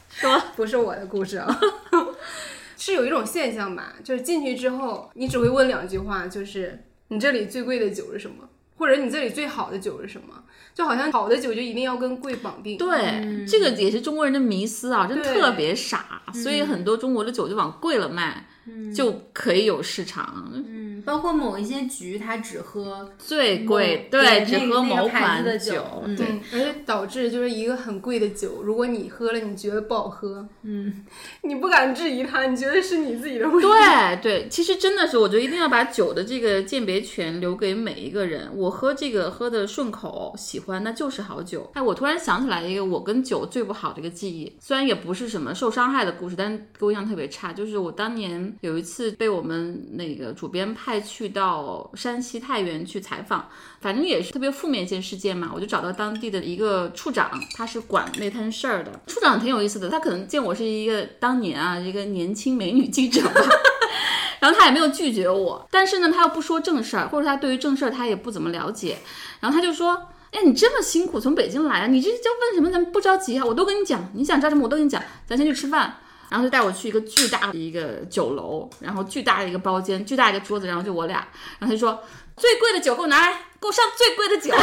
[0.08, 1.60] 说不是我的故事啊，
[2.78, 10.42] 是有一种现象吧，就是进去之后，你只会问两句话，就是你这里最贵的酒是什么，或者你这里最好的酒是什么，
[10.74, 12.76] 就好像好的酒就一定要跟贵绑定。
[12.78, 18.46] 对，这个也是中国人的迷思啊，真的特别傻，所以很多中国的酒就往贵了卖，
[18.94, 20.50] 就可以有市场。
[20.52, 26.26] 嗯，包括某一些局，他只喝最贵，某对，只喝某那个牌子款的酒嗯对。
[26.26, 31.04] 嗯，而且导致就是一个很贵的酒，如果你喝了，你觉得不好喝，嗯，
[31.42, 33.66] 你不敢质疑它，你觉得是你自己的问题。
[33.66, 38.48] 对对，其实真的是，我觉得一定要把酒的这个鉴别权留给每一个人。
[38.54, 41.70] 我喝这个喝的顺口，喜欢，那就是好酒。
[41.74, 47.52] 哎，我突然想起来一个我跟酒最不好的一个记忆，虽然也不是什么受伤害的故事，但给我印象特别差。
[47.52, 53.48] 就是我当年有一次被我们那个主编派再去到山西太原去采访，
[53.80, 58.92] 反正也是特别负面一件事件嘛，我就找到当地的一个处长，他是管那摊事儿的。
[59.08, 63.40] 处长挺有意思的，他可能见我是一个当年啊一个年轻美女记者吧。
[64.38, 68.98] 然后他也没有拒绝我，但是呢，他又不说正事儿，或者他对于正事儿他也不怎么了解，
[69.40, 72.70] 然后他就说：“哎，你这么辛苦从北京来啊，你这叫问什么？
[72.70, 75.96] 咱不着急啊，我都跟你讲，你想知道什么我都跟你讲，咱先去吃饭。”
[76.34, 81.18] 然后就带我去一个巨大的一个酒楼，然后巨大的一个包间，巨大的一个桌子，然后就我俩，
[81.60, 82.02] 然后他就说
[82.36, 84.52] ：“最贵的酒给我拿来，给我上最贵的酒。”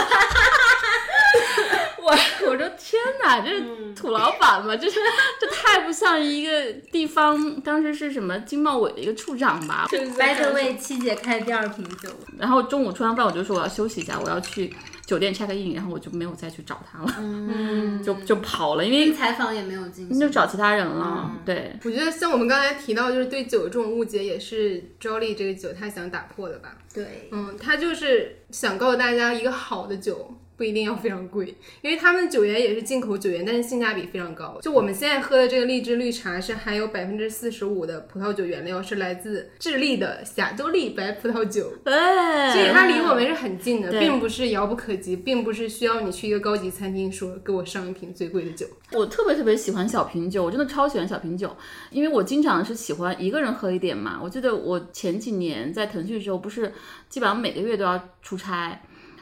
[2.12, 4.76] 我我说天哪，这是土老板嘛？
[4.76, 5.00] 这是
[5.39, 14.74] 这太不像一个地方，当时是什么经贸委的一个处长吧？By the way，七姐开第二瓶酒，然后中午吃完饭，我就说我要休息一下，我要去
[15.06, 21.32] 酒店 check in，然后我就没有再去找他了，嗯，就就跑了，因为采访也没有进行，就找其他人了。
[21.45, 26.76] 对，我觉得像我们刚才提到，就是对酒这种误解，也是 Jolly 这个酒他想打破的吧？
[26.93, 34.60] 对，嗯，他就是想告诉大家，一个好的酒不一定要非常贵，因为他们的酒源也是进口酒源，但是性价比非常高。
[34.62, 48.67] 就我们现在喝的这个荔枝绿茶是含有百分之四十五的葡萄酒原料，是来自智利的霞多丽白葡萄酒，哎，所以它离我们是很近的，并不是遥不可及，并不是需要你去一个高级餐厅说给我上一瓶最贵的酒。
[48.91, 51.58] 我特别特别喜欢小瓶酒，我真的超喜欢小瓶酒，
[51.89, 54.19] 因为我经常是喜欢一个人喝一点嘛。
[54.21, 56.71] 我记得我前几年在腾讯的时候，不是
[57.10, 58.80] 基本上每个月都要出差。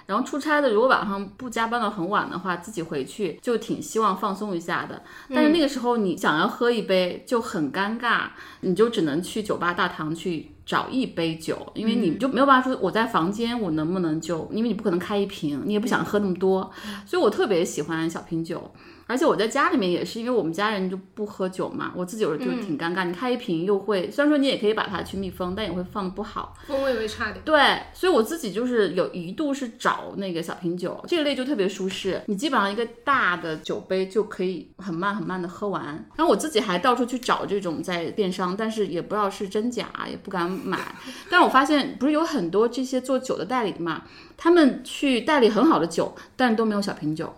[0.10, 5.00] 然后出差的，如果晚上不加班到很晚的话，自己回去就挺希望放松一下的。
[5.32, 8.22] 但是那个时候你想要喝一杯就很尴尬，
[8.62, 16.72] 你就只能去酒吧大堂去找一杯酒，因为你就没有办法说我在房间我能不能就，因为你不可能开一瓶，你也不想喝那么多，
[17.06, 18.72] 所以我特别喜欢小瓶酒。
[19.10, 23.04] 而且我在家里面也是，因为我们家人就不喝酒嘛，我自己有时候就挺尴尬。
[23.04, 26.56] 你开一瓶又会，虽然说你也可以把它去密封，但也会放的不好。
[26.68, 27.44] 风味会差点。
[27.44, 35.84] 对，所以我自己就是有一度是找那个小瓶酒，这一类就特别舒适，你基本上一个大的酒杯就可以很慢很慢的喝完。
[36.16, 40.78] 然后我自己还到处去找这种在电商，但是也不知道是真假，也不敢买。
[41.32, 44.04] 但是我发现不是有很多这些做酒的代理嘛，
[44.38, 47.34] 他们去代理很好的酒，但都没有小瓶酒。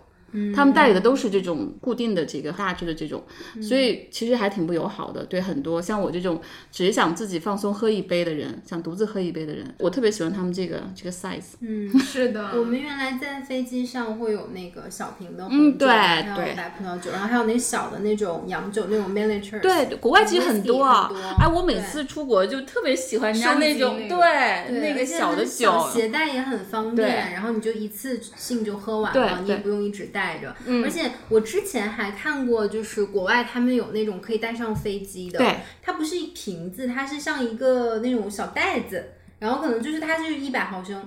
[0.54, 3.22] 他们代理的都是这种固定的这个大致的这种，
[3.60, 5.24] 所以其实还挺不友好的。
[5.26, 6.40] 对很多像我这种
[6.70, 11.54] 只想自己放松喝一杯的人，想独自喝一杯的人，我特别喜欢他们这个这个 size。
[11.60, 15.88] 嗯，是的， 我们原来在飞机上会有那个小瓶的嗯红酒，对
[16.34, 19.60] 对白葡萄酒，然后还有那小的那种洋酒，那种 miniature。
[19.60, 20.82] 对，国外其实很多。
[20.82, 30.54] 哎，我每次出国就特别喜欢人家那种收集那个对那个小的酒，携带也很方对便，然后你就一次性就喝完了，你也不用一直带着。
[30.66, 41.02] 嗯而且我之前还看过，就是国外他们有那种可以带上飞机的，对，它不是一瓶子，它是像一个那种小袋子，然后可能就是它就是一百毫升。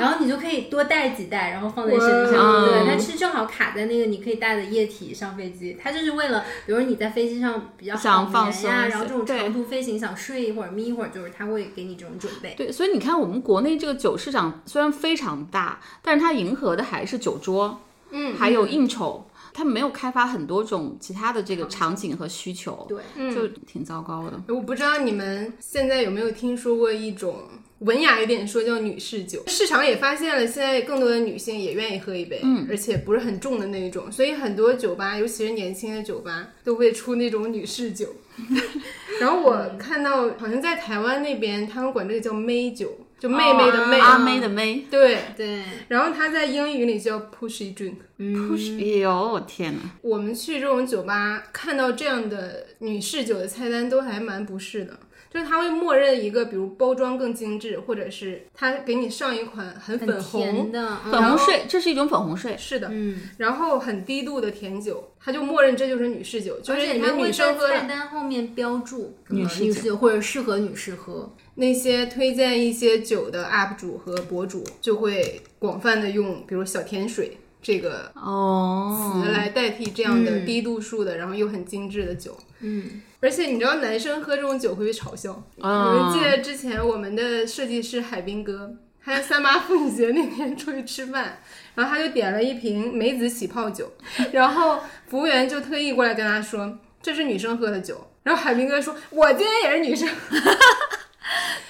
[0.00, 2.00] 然后你就可以多带几袋，然后放在身
[2.32, 2.44] 上。
[2.44, 5.78] 哇对，它是正好卡在那个你可以带的液体上飞机。
[5.80, 12.52] 它就是为了，比如你在飞机上比较想好眠呀，放松一然后这种长途飞行想睡一会儿、眯一会儿，就是它会给你这种准备。
[12.56, 24.42] 对，所以你看，我们国内这个酒市场虽然非常大，但是它迎合的还是酒桌，嗯，还有应酬，他没有开发很多种其他的这个场景和需求，对，就挺糟糕的。
[24.48, 27.48] 我不知道你们现在有没有听说过一种
[27.80, 38.08] 文雅一点说叫女士酒，市场也发现了现在更多的女性也愿意喝一杯，嗯，而且不是很重的那一种，所以很多酒吧，尤其是年轻的酒吧，都会出那种女士酒。
[39.20, 44.86] 然后我看到好像在台湾那边，他们管这个叫妹酒，就妹妹的妹，阿妹的妹。
[44.90, 45.18] 对。
[45.36, 47.96] 对，然后它在英语里叫 pushy drink。
[48.18, 49.80] ，push，哎呦，我天哪！
[50.00, 54.98] 我们去这种酒吧看到这样的女士酒的菜单都还蛮不适的，
[55.32, 61.12] 就是他会默认一个，比如包装更精致，或者是他给你上一款很粉红，的，嗯。
[61.12, 62.56] 粉红税，这是一种粉红税。
[62.58, 69.96] 是的，嗯，然后很低度的甜酒，他就默认这就是女士酒，就而是你们女生喝的菜单后面标注女士酒。
[69.96, 71.34] 或者适合女士喝。
[71.60, 77.36] 那些推荐一些酒的 UP 主和博主就会广泛的用，比如小甜水。
[77.62, 82.34] 这个哦词来代替这样的嗯低度数的，然后又很精致的酒。
[82.60, 85.44] 嗯，而且你知道，男生喝这种酒会被嘲笑。
[85.58, 91.38] 嗯你们记得之前我们的设计师海滨哥，他在三八妇女节那天出去吃饭，
[91.74, 93.92] 然后他就点了一瓶梅子起泡酒，
[94.32, 98.06] 然后服务员就特意过来跟他说这是女生喝的酒。
[98.22, 100.08] 然后海滨哥说：“我今天也是女生。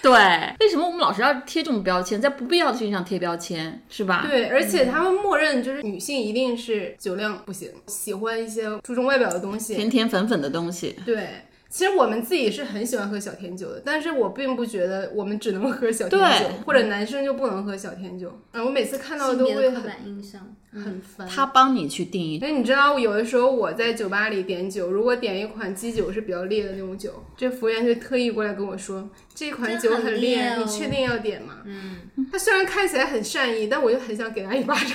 [0.03, 0.13] 对，
[0.61, 4.27] 为什么我们老是要贴这种标签，在不必要的事情上贴标签，是吧？
[4.29, 9.75] 对，而且他们默认就是女性一定是酒量不行，喜欢一些注重外表的东西。
[9.75, 10.97] 甜甜粉粉的东西。
[11.05, 11.29] 对，
[11.71, 18.41] 其实我们自己是很喜欢喝小甜酒的，但是我并不觉得我们只能喝小甜酒，或者男生就不能喝小甜酒。
[18.53, 20.55] 嗯，我每次看到的都会很的印象。
[20.73, 21.27] 很烦。
[21.29, 31.55] 他帮你去定义，因为你知道，有的时候我在酒吧里点酒，如果点一款基酒是比较烈的那种酒，这服务员就特意过来跟我说，这款酒很烈，烈哦你确定要点吗？
[31.65, 31.97] 嗯，
[32.31, 34.87] 他虽然看起来很善意，但我就很想给他一巴掌。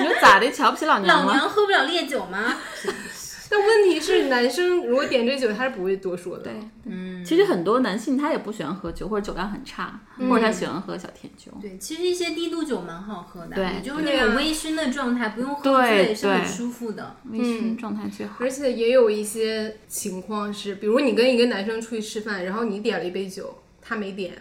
[0.00, 0.50] 你说咋的？
[0.50, 1.32] 瞧不起老娘吗？
[1.32, 2.56] 老娘喝不了烈酒吗？
[3.50, 6.44] 但问题是，男生如果点这酒，他是不会多说的。
[6.44, 6.52] 对，
[6.84, 11.50] 嗯，其实很多男性他也不喜欢喝酒，或者酒量很差，或者他喜欢喝小甜酒。
[11.60, 17.16] 对，其实一些低度酒蛮好喝的，对就是那种微醺的状态，不用喝对醉，是很舒服的。
[17.30, 18.36] 微醺状态最好。
[18.40, 24.34] 而且也有一些情况是，比如你跟一个男生出去吃饭，然后你点了一杯酒，他没点。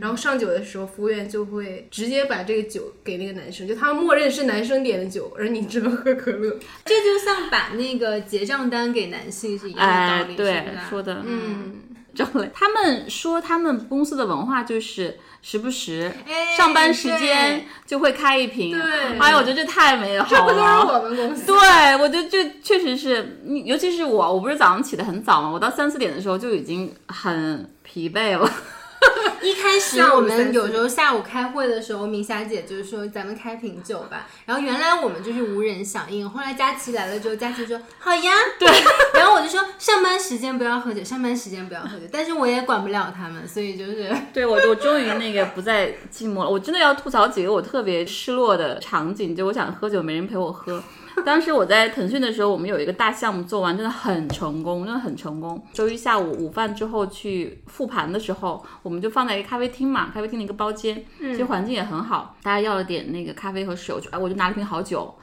[0.00, 6.50] 然后上酒的时候，服务员就会直接把这个酒给那个男生，就他们默认是男生点的酒，而你只能喝可乐。
[6.84, 11.80] 这就像把那个结账单给男性是一样的道，理，哎对是不是，说的，嗯，
[12.14, 18.72] 张磊，他们说他们公司的文化就是时不时哎上班时间就会开一瓶。
[18.72, 18.82] 对
[19.18, 21.02] 哎呀，我觉得这太美好这不就是了。
[21.02, 21.46] 我们公司？
[21.46, 28.48] 对，我觉得这确实是，你尤其是我，我不是早上起得很早嘛，我到三四点的时候就已经很疲惫了。
[29.42, 38.68] 一开始我们有时候下午开会的时候，明霞姐就是说咱们开瓶酒吧，然后原来我们就是无人响应，后来佳琪来了之后，佳琪说好呀， 对，
[39.18, 46.48] 然后我就说上班时间不要喝酒，上班时间不要喝酒，但是我也管不了他们，所以就是对我，我终于那个不再寂寞了。
[46.48, 50.82] 我真的要吐槽几个我特别失落的场景，就我想喝酒，没人陪我喝。
[51.24, 55.62] 当时我在腾讯的时候，我们有一个大项目做完，真的很成功，真的很成功。
[55.72, 62.36] 周一下午午饭之后去复盘的时候，我们就放在一个咖啡厅嘛，咖啡厅的一个包间，其实环境也很好。
[62.42, 65.14] 大家要了点那个咖啡和水，我就哎我就拿了瓶好酒。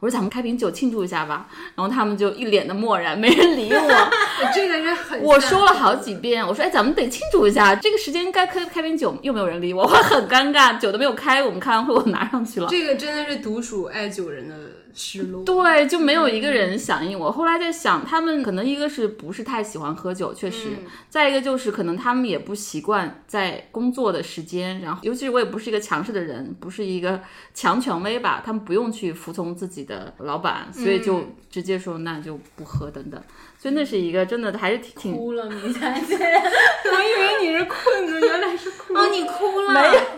[0.00, 4.10] 我说咱们开瓶酒庆祝一下吧，然后他们就一脸的漠然，没人理我。
[4.54, 12.68] 这个是很我说了好几遍，我说哎，咱们得庆祝一下，这个时间该开开瓶酒，又没有人理我，我很尴尬，酒都没有开，我们开完会我拿上去了。
[12.70, 14.54] 这个真的是独属爱酒人的
[14.98, 15.44] 失落。
[15.44, 17.30] 对，就没有一个人响应我。
[17.30, 20.70] 后来在想，他们可能一个是不是太喜欢喝酒，确实；
[21.08, 27.20] 再一个就是可能他们也不习惯在工作的时间，然后尤其是我也不是一个强势的人，不是一个
[27.54, 33.22] 强权威吧，他们不用去服从自己的老板，所以就直接说那就不喝等等。
[33.60, 38.94] 所以那是一个真的还是挺挺哭了，明霞姐， 我以为你是困着，原来是哭。
[38.94, 40.17] 哦，你哭了，没有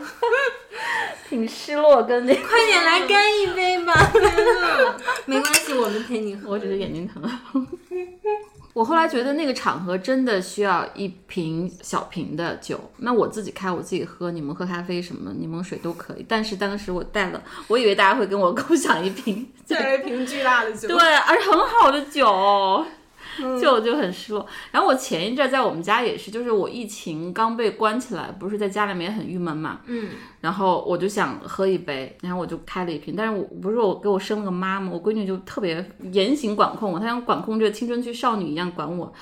[1.40, 3.94] 挺失落，跟那个快点来干一杯吧，
[5.24, 7.22] 没关系，我们陪你喝，我只是眼睛疼。
[8.72, 16.24] 我后来觉得那个场合真的需要一瓶小瓶的酒，那我自己开，我自己喝，你们喝咖啡什么柠檬水都可以。
[16.28, 20.88] 但是当时我带了，我以为大家会跟我 共享一瓶，带了一瓶巨大的酒。
[20.88, 22.84] 对，而且很好的酒，
[23.60, 24.46] 就我就很失落。
[24.70, 30.10] 然后我前一阵在我们家也是，就是我疫情刚被关起来，不是在家里面很郁闷嘛，嗯，
[30.40, 33.14] 然后我就想喝一杯，然后我就开了一瓶。
[33.16, 39.12] 但是我不是我给我生了个妈嘛，我闺女就特别严刑管控我，她像管控这个青春期少女一样管我。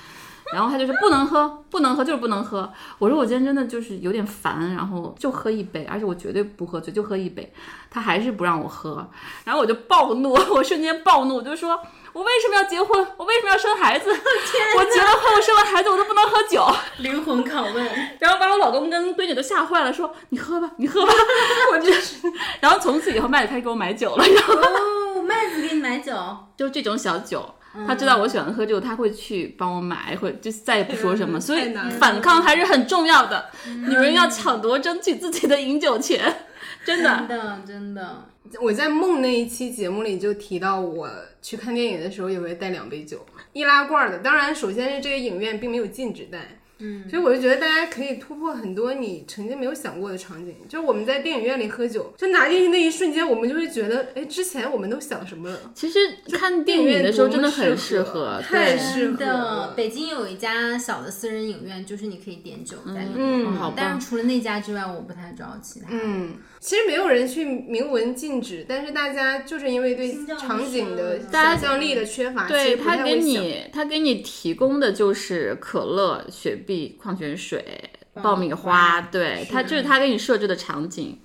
[0.51, 2.67] 然后她就是不能喝， 不能喝，就是不能喝。
[2.97, 7.53] 我说我今天真的就是有点烦，然后就喝一杯，而且我绝对不喝醉，就喝一杯。
[7.91, 9.07] 她还是不让我喝，
[9.45, 11.79] 然后我就暴怒， 我瞬间暴怒，我就说。
[12.19, 13.07] 我为什么要结婚？
[13.15, 14.09] 我为什么要生孩子？
[14.11, 16.67] 我结了婚，我生了孩子，我都不能喝酒。
[16.99, 17.85] 灵魂拷问，
[18.19, 21.13] 然后把我老公跟闺女都吓坏了，说你喝吧，你喝吧。
[21.71, 22.17] 我就是。
[22.59, 26.13] 然后从此以后，麦子开始给我买酒了，然后哦，麦子给你买酒，
[26.57, 27.55] 就这种小酒。
[27.87, 31.39] 他知道我喜欢喝酒，他会去帮我买，会就再也不说什么。
[31.39, 36.47] 所以反抗还是很重要的，女人要抢夺、争取自己的饮酒权，
[36.83, 37.25] 真的。
[37.29, 38.25] 真的真的，
[38.61, 41.09] 我在梦那一期节目里就提到，我
[41.41, 44.19] 去看电影的时候也会带两杯酒，易拉罐的。
[44.19, 50.55] 当然，首先是这个影院并没有禁止带，嗯，所以我就觉得大家可以突破很多你曾经没有想过的场景。
[50.67, 55.71] 就是我们在电影院里喝酒，就拿进去那一瞬间，我们就会觉得，哎，之前我们都想什么了？
[55.75, 55.99] 其实
[56.31, 63.17] 看电影的时候真的很适合，太，适合了。，北京有一家小的私人影院，就是你可以点酒在里面。
[63.17, 64.09] 嗯但是。
[64.09, 65.87] 除了那家之外，我不太知道其他。
[65.91, 73.19] 嗯，其实没有人去明文禁止，但是大家就是因为对场景的宣想象力的缺乏，其对实他给。
[73.19, 81.19] 你，他给你提供的就是可乐、雪碧、矿泉水、爆米花，对，他就是他给你设置的场景。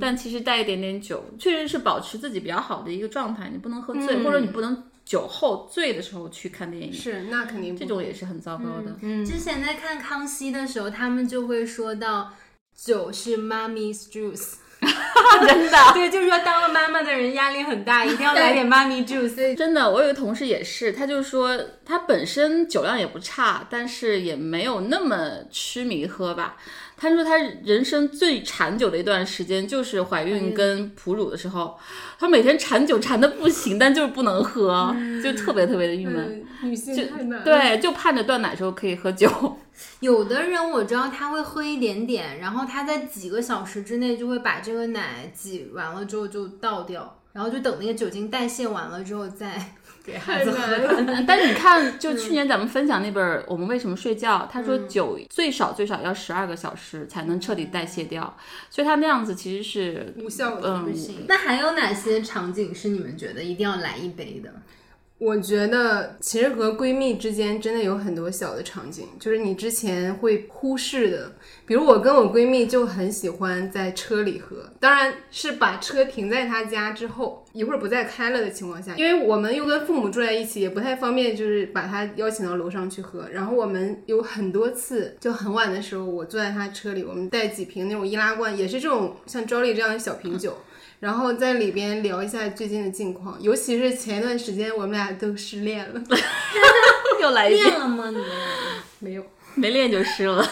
[0.00, 3.50] 但其实带一点点酒，确实是保持自己比较好的一个状态。
[3.52, 8.96] 你不能喝醉，嗯或者你不能酒后醉的时候去看电影，是，那肯定不这种也是很糟糕的。
[9.02, 12.32] 嗯，之前在看康熙的时候，他们就会说到
[12.74, 14.54] 酒是 mommy's juice。
[15.46, 15.78] 真的。
[15.94, 19.56] 对，就是说当了妈妈的人压力很大，一定要来点 mommy juice。
[19.56, 26.56] 真的，我有个同事也是，他就说他本身酒量也不差，但是也没有那么痴迷喝吧。
[26.96, 31.78] 他说他人生最馋酒的一段时间就是怀孕跟哺乳的时候，
[32.18, 36.14] 他每天馋酒馋的不行，但就是不能喝，就特别特别的郁闷。
[36.16, 37.44] 嗯女性太难。
[37.44, 39.28] 对，就盼着断奶时候可以喝酒。
[40.00, 49.74] 有的人我知道他会喝一点点，然后他在几个小时之内就会把这个奶挤完了之后就倒掉，然后就等那个酒精代谢完了之后再
[50.06, 50.58] 给孩子喝。
[51.26, 58.36] 但你看，就去年咱们分享那本《我们为什么睡觉》，他说酒最少最少要十二个小时才能彻底代谢掉，
[58.70, 60.76] 所以他那样子其实是无效的。
[60.76, 61.24] 嗯不行。
[61.26, 64.52] 那还有哪些场景是你们觉得一定要来一杯的？
[65.18, 71.32] 我觉得其实和闺蜜之间真的有很多小的场景，就是你之前会忽视的。
[71.64, 83.26] 比如我跟我闺蜜就很喜欢在车里喝，当然是把车停在她家之后，一会儿不再开了的情况下，因为我们又跟父母住在一起，也不太方便，就是把她邀请到楼上去喝。
[83.32, 90.58] 然后我们有很多次就很晚的时候，我坐在她车里，我们带几瓶那种易拉罐，也是这种像 Jolly 这样的小瓶酒。
[91.00, 96.00] 然后在里边聊一下最近的近况，尤其是前一段时间我们俩都失恋了，
[97.20, 98.06] 又来一了吗？
[98.10, 98.36] 你们俩？
[98.98, 99.24] 没有。
[99.54, 100.46] 没练就失了。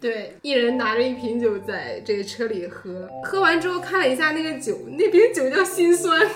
[0.00, 6.18] 对，一人拿着一瓶酒在这个车里喝，喝完之后看了一下那个酒，那瓶酒叫心酸，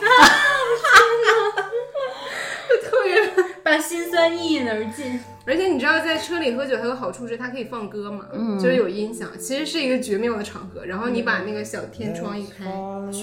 [2.68, 3.51] 就特别。
[3.64, 5.18] 把心酸一饮而尽。
[5.44, 8.26] 而且你知道，在车里喝酒还有好处是它可以放歌嘛，
[8.60, 10.84] 就是有音响，其实是一个绝妙的场合。
[10.84, 12.64] 然后你把那个小天窗一开，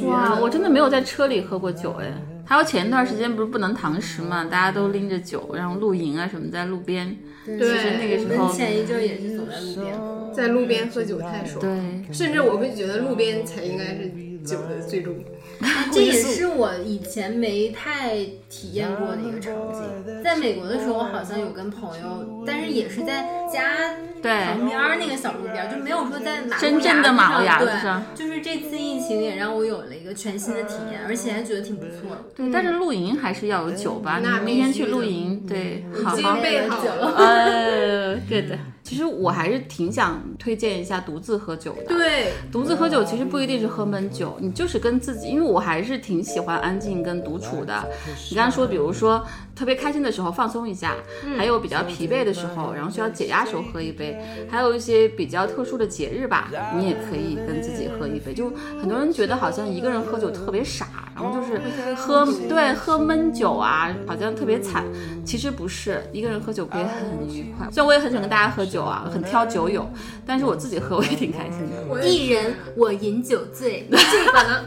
[0.05, 2.11] 哇，我真的没有在车里喝过酒哎。
[2.45, 7.15] 还有前一段时间不是不能堂食嘛，大家都拎着酒，然后露营啊什么，在路边。
[7.45, 10.31] 对其实那个时候我们前一阵也是走在路边喝。
[10.35, 14.11] 在路边喝酒太爽，对，甚至我会觉得路边才应该是
[14.49, 15.15] 酒的最终。
[15.91, 18.15] 这也是我以前没太
[18.49, 20.23] 体验过的一个场景。
[20.23, 32.23] 在美国的时候，我好像有跟朋友，但是也是在家对旁边儿那个小路边儿，就没有说在马路真正的马路牙牙子上对，就是这次疫情也让我有了一一个全新的体验，而且还觉得挺不错的。
[32.35, 34.19] 对，但是露营还是要有酒吧。
[34.23, 36.35] 那明天去露营，对，好好。
[36.41, 37.13] 备好了。
[37.17, 38.57] 呃，对的。
[38.83, 41.85] 其实我还是挺想推荐一下独自喝酒的。
[41.87, 47.87] 对，独自喝酒其实不一定是喝闷酒，你就是跟自己，因为我还是挺喜欢安静跟独处的。
[48.29, 49.23] 你刚刚说，比如说
[49.55, 50.95] 特别开心的时候放松一下，
[51.37, 54.19] 还有比较疲惫的时候，然后需要解压时候喝一杯，
[54.49, 58.33] 还有一些比较特殊的节日吧，你也可以跟自己喝一杯。
[58.33, 58.49] 就
[58.79, 61.59] 很多人觉得好像一个人喝酒特别傻，然后就是
[61.95, 64.85] 喝对喝闷酒啊，好像特别惨。
[65.25, 67.67] 其实不是，一个人喝酒可以很愉快。
[67.69, 69.87] 虽然我也很喜欢跟大家喝酒啊，很挑酒友，
[70.25, 72.07] 但是我自己喝我也挺开心的。
[72.07, 73.97] 一人我饮酒醉，就
[74.33, 74.65] 把呢，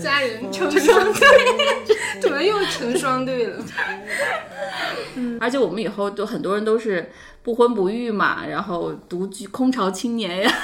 [0.00, 1.28] 家人成双对，
[2.20, 3.64] 怎么又成双对了？
[5.40, 7.10] 而且我们以后都很多人都是
[7.44, 10.52] 不婚不育嘛，然后独居空巢青年呀。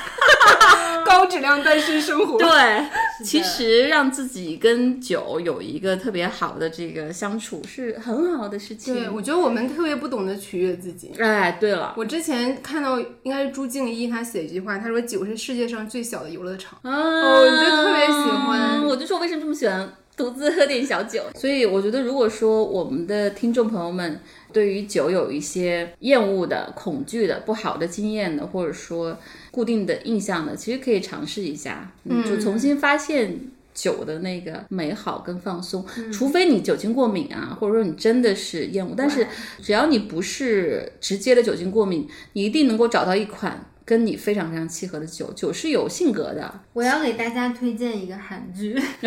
[1.05, 2.39] 高质量单身生活。
[2.39, 2.87] 对，
[3.25, 8.95] 其实让自己跟酒有一个特别好的这个相处是很好的事情。
[8.95, 11.11] 对，我觉得我们特别不懂得取悦自己。
[11.19, 16.79] 哎，对了，我之前看到应该是朱静一，他写一句话，他说酒是世界上最小的游乐场。
[16.83, 21.23] 哦我就特别喜欢我就说为什么这么喜欢独自喝点小酒。
[21.35, 24.21] 所以我觉得，如果说我们的听众朋友们
[24.53, 29.19] 对于酒有一些厌恶的、恐惧的、不好的经验的，或者说
[29.51, 33.39] 固定的印象的，其实可以尝试一下，嗯，就重新发现。
[33.73, 39.27] 酒的那个美好跟放松，除非你酒精过敏啊，或者说你真的是厌恶，但是
[39.63, 45.33] 只要你不是直接的酒精过敏，你一定能够找到一款跟你非常非常契合的酒。
[45.33, 48.81] 酒是有性格的，我要给大家推荐一个韩剧，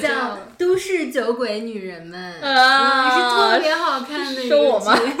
[0.00, 0.08] 叫
[0.56, 5.12] 《都市酒鬼女人们》，啊嗯是特别好看的一吗个剧，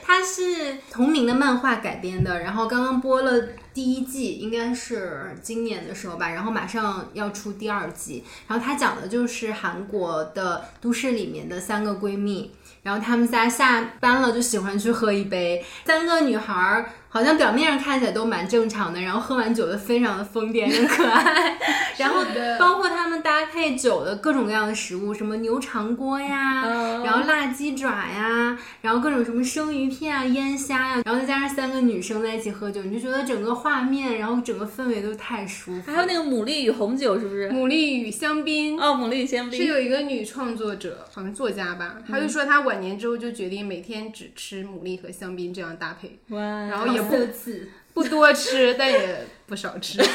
[0.00, 12.52] 它是同名的漫画改编的，然后刚刚播了第一季，应该是今年的时候吧，然后马上要出第二季，然后它讲的就是韩国的都市里面的三个闺蜜。
[12.80, 21.58] 然后她们仨下班了就喜欢去喝一杯，三个女孩儿好像表面上看起来都蛮正常的，然后喝完酒的非常的疯癫跟可爱，
[21.96, 22.22] 然后
[22.58, 27.02] 包括他们搭配酒的各种各样的食物，什么牛肠锅呀，嗯。
[27.04, 35.90] 然后辣鸡爪呀，然后各种什么生鱼片啊、腌虾呀，然后再加上三个女生在一起喝酒，你就觉得整个画面，然后整个氛围都太舒服。
[35.90, 37.48] 还有那个牡蛎与红酒，是不是？
[37.50, 38.78] 牡蛎与香槟。
[38.78, 39.58] 哦，牡蛎与香槟。
[39.58, 47.60] 是有一个女创作者，好像作家吧，她就说她晚年之后就决定每天只吃牡蛎和香槟这样搭配，哇，然后也不奢侈，
[47.94, 49.98] 不多吃，但也不少吃。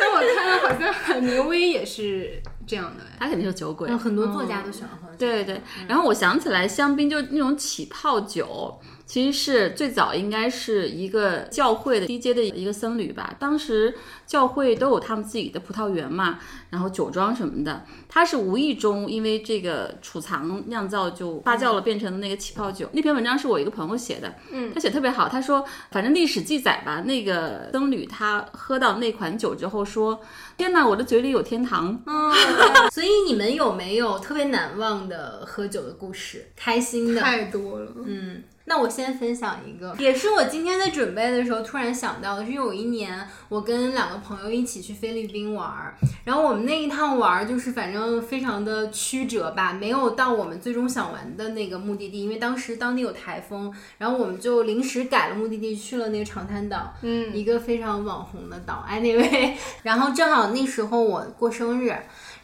[0.00, 3.88] 但我看到好像海明威也是这样的，他肯定是酒鬼。
[3.90, 5.16] 嗯，很多作家都喜欢喝酒。
[5.18, 13.34] 对对，然后我想起来，香槟就那种起泡酒，其实是最早应该是一个教会的低阶的一个僧侣吧。
[13.38, 13.94] 当时
[14.26, 16.38] 教会都有他们自己的葡萄园嘛，
[16.70, 17.84] 然后酒庄什么的。
[18.08, 22.88] 他是无意中因为这个储藏酿造就发酵了，变成了那个起泡酒。
[22.92, 25.28] 那篇文章是我一个朋友写的，嗯，他写特别好。
[25.28, 30.18] 他说，反正历史记载吧，那个僧侣他喝到那款酒之后说
[30.56, 32.00] ：“天哪，我的嘴里有天堂。”
[32.92, 36.50] 所以你们有没有特别难忘的喝酒的故事？
[36.56, 37.20] 开心的？
[37.20, 37.92] 太多了。
[38.04, 45.94] 嗯，那我先分享一个，也是我今天在准备的时候突然想到的，是有一年我跟两个朋友一起去菲律宾玩儿，
[46.24, 59.52] 然后我们那一趟玩儿就是反正非常的曲折吧，没有到我们最终想玩的那个目的地，因为当时当地有台风，然后我们就临时改了目的地，去了那个长滩岛，嗯，一个非常网红的岛，anyway，
[59.82, 61.94] 然后正好那时候我过生日。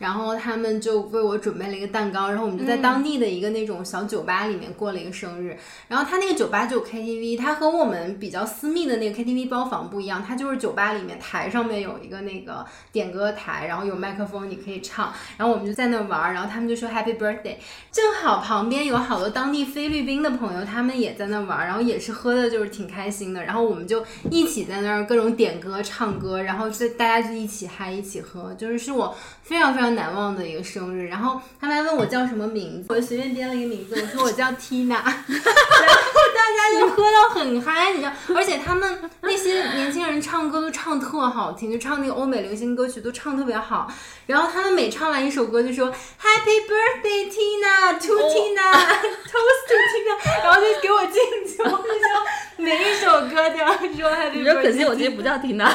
[0.00, 5.54] 然后他们就为我准备了一个蛋糕，然后我们就在当地的一个那种小酒吧里面过了一个生日。
[5.88, 15.12] 然后他那个酒吧就有 KTV，它和我们比较私密的那个 KTV 包房不一样，它就是酒吧里面台上面有一个那个点歌台，然后有麦克风你可以唱。
[15.36, 17.56] 然后我们就在那玩儿，然后他们就说 Happy Birthday，
[17.92, 23.44] 正好旁边有好多当地菲律宾的朋友，他们也在那玩儿，然后也是喝的就是挺开心的。
[23.44, 31.06] 然后我们就一起在那儿各种点歌唱歌，然后就大家就一起嗨一起喝，就是是我非常非常难忘的一个生日。
[31.08, 43.90] 然后他们还问我叫什么名字，我就随便编了一个名字，我说我叫 Tina， 然后大家就喝到很嗨，你知道，而且他们那些年轻人唱歌都唱特好听，就唱那个欧美流行歌曲都唱特别好。
[44.26, 48.70] 然后他们每唱完一首歌就说 Happy Birthday Tina to Tina
[49.26, 50.14] toast to Tina，
[50.44, 51.14] 然后就给我敬
[51.56, 51.82] 酒，就说
[52.56, 54.62] 每一首歌都要说 Happy Birthday。
[54.62, 55.68] 可惜我今天不叫缇娜。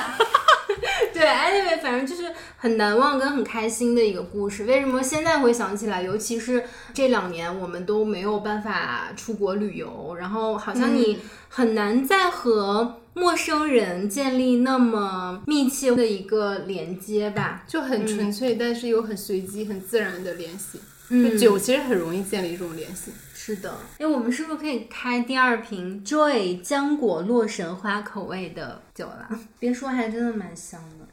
[1.14, 4.64] 对，anyway，反正就是很难忘跟很开心的一个故事。
[4.64, 6.02] 为什么现在会想起来？
[6.02, 11.20] 尤其是这两年，我们都没有办法出国旅游，然后好像你
[11.50, 17.64] 很难再和陌生人建立那么密切的一个连接吧。
[17.68, 20.80] 就很纯粹，但是又很随机、很自然的联系。
[21.10, 23.12] 嗯酒其实很容易建立这种联系。
[23.34, 29.30] 是的，哎，我们是不是可以开第二瓶 Joy 浆果洛神花口味的酒了？
[29.60, 31.08] 别说，还真的蛮香的。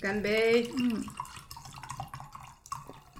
[0.00, 0.68] 干杯！
[0.78, 1.02] 嗯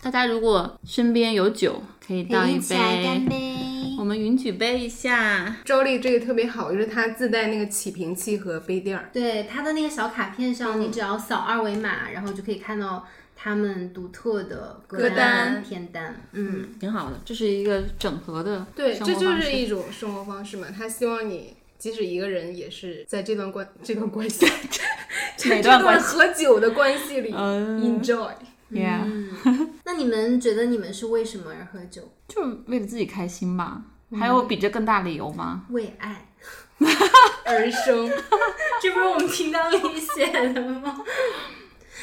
[0.01, 3.57] 大家如果身边有酒，可以倒一杯干杯，
[3.97, 5.59] 我们云举杯一下。
[5.65, 9.09] 周丽这个特别好，就是它自带那个起瓶器和杯垫儿。
[9.13, 13.07] 对它的那个小卡片上，你只要扫二维码，然后就可以看到
[13.43, 16.15] 他们独特的歌单片单。
[16.31, 20.69] 嗯，挺好的，这是一个整合的对，这就是一种生活方式嘛。
[20.77, 24.47] 他希望你即使一个人，也是在这段关这段关系，
[25.51, 28.31] 哪这段喝酒的关系里嗯 enjoy。
[28.71, 29.03] ，Yeah，
[29.85, 32.13] 那你们觉得你们是为什么而喝酒？
[32.29, 33.83] 就是为了自己开心吧。
[34.17, 35.65] 还有比这更大理由吗？
[35.71, 36.29] 为爱。
[37.45, 38.09] 而生，
[38.81, 41.03] 这不是我们提纲里写的吗？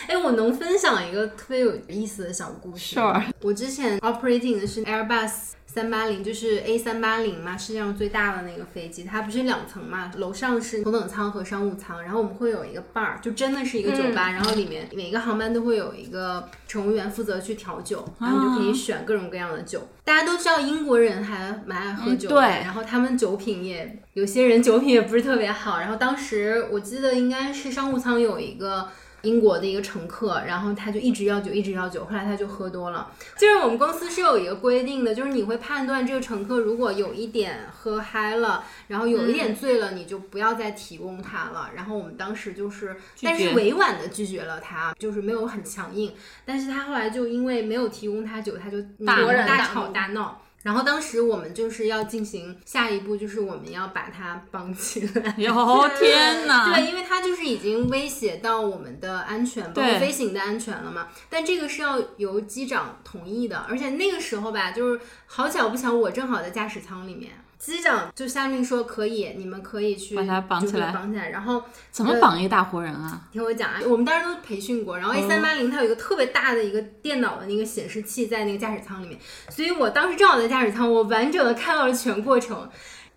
[0.08, 3.00] 哎，我能分享一个特别有意思的小故事
[3.42, 5.32] 我之前 operating 的是 Airbus
[5.66, 19.88] 三八零，就是 A 三八零嘛，世界上最大的那个飞机，它不是两层嘛，楼上是头等舱和商务舱，然后我们会有一个 bar，就真的是一个酒吧，然后里面每个航班都会有一个乘务员负责去调酒，然后你就可以选各种各样的酒。
[20.04, 28.90] 大家都知道英国人还蛮爱喝酒的，嗯对然后他们酒品也有些人酒品也不是特别好，然后当时我记得应该是商务舱有一个。
[29.24, 33.12] 英国的一个乘客，然后他就一直要酒，一直要酒，后来他就喝多了。
[33.38, 41.72] 就是我们公司是有一个规定的，就是你会判断这个乘客如果有一点喝嗨了，然后有一点醉了，你就不要再提供他了。
[41.76, 46.14] 然后我们当时就是，但是委婉的拒绝了他，就是没有很强硬。
[46.46, 50.42] 但是他后来就因为没有提供他酒，他就大吵大闹。
[50.62, 55.36] 然后当时我们就是要进行下一步，就是我们要把它绑起来。
[55.38, 56.66] 哟天哪！
[56.76, 61.08] 对，因为它就是已经威胁到我们的安全，包括飞行的安全了嘛。
[61.30, 71.30] 但这个是要由机长同意的，而且那个时候吧，就是好巧不巧，我正好在驾驶舱里面，机长就下令说可以，你们可以去把它绑起来绑起来。
[71.30, 73.22] 然后怎么绑一个大活人啊？
[73.34, 82.70] 听我讲啊，我们当时都培训过，然后 A 三八零它有一个特别大的一个电脑的那个显示器在那个驾驶舱里面，所以我当时正好在驾驶舱，我完整的看到了全过程。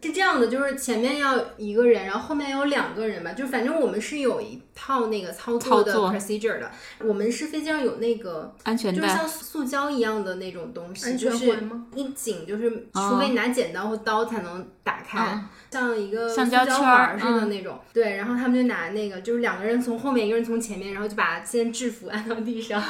[0.03, 6.71] 是这样的，就是前面要一个人，然后后面有两个人吧，就反正我们是有一套那个操作的 procedure 的。
[6.99, 11.47] 我们是飞机上有那个安全带就是像塑胶一样的那种东西，安就是
[11.95, 17.81] 一紧，就是除非拿剪刀或刀才能打开，嗯像一个橡胶胶圈儿似的嗯那种。
[17.93, 22.83] 对，然后他们就拿那个，就是两个人从后面，一个人从前面，然后就把先制服 按到地上，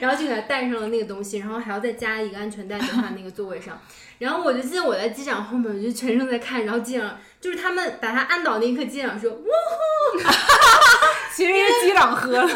[0.00, 3.76] 然后就给他戴上了那个东西，然后还要再加一个安全带在他那个座位上。
[4.18, 9.38] 然后我就记得我在机长后面，我就全程在看，然后机长就是他们把他按倒那一刻，机长说哇。
[11.34, 12.48] 其实是机长喝了，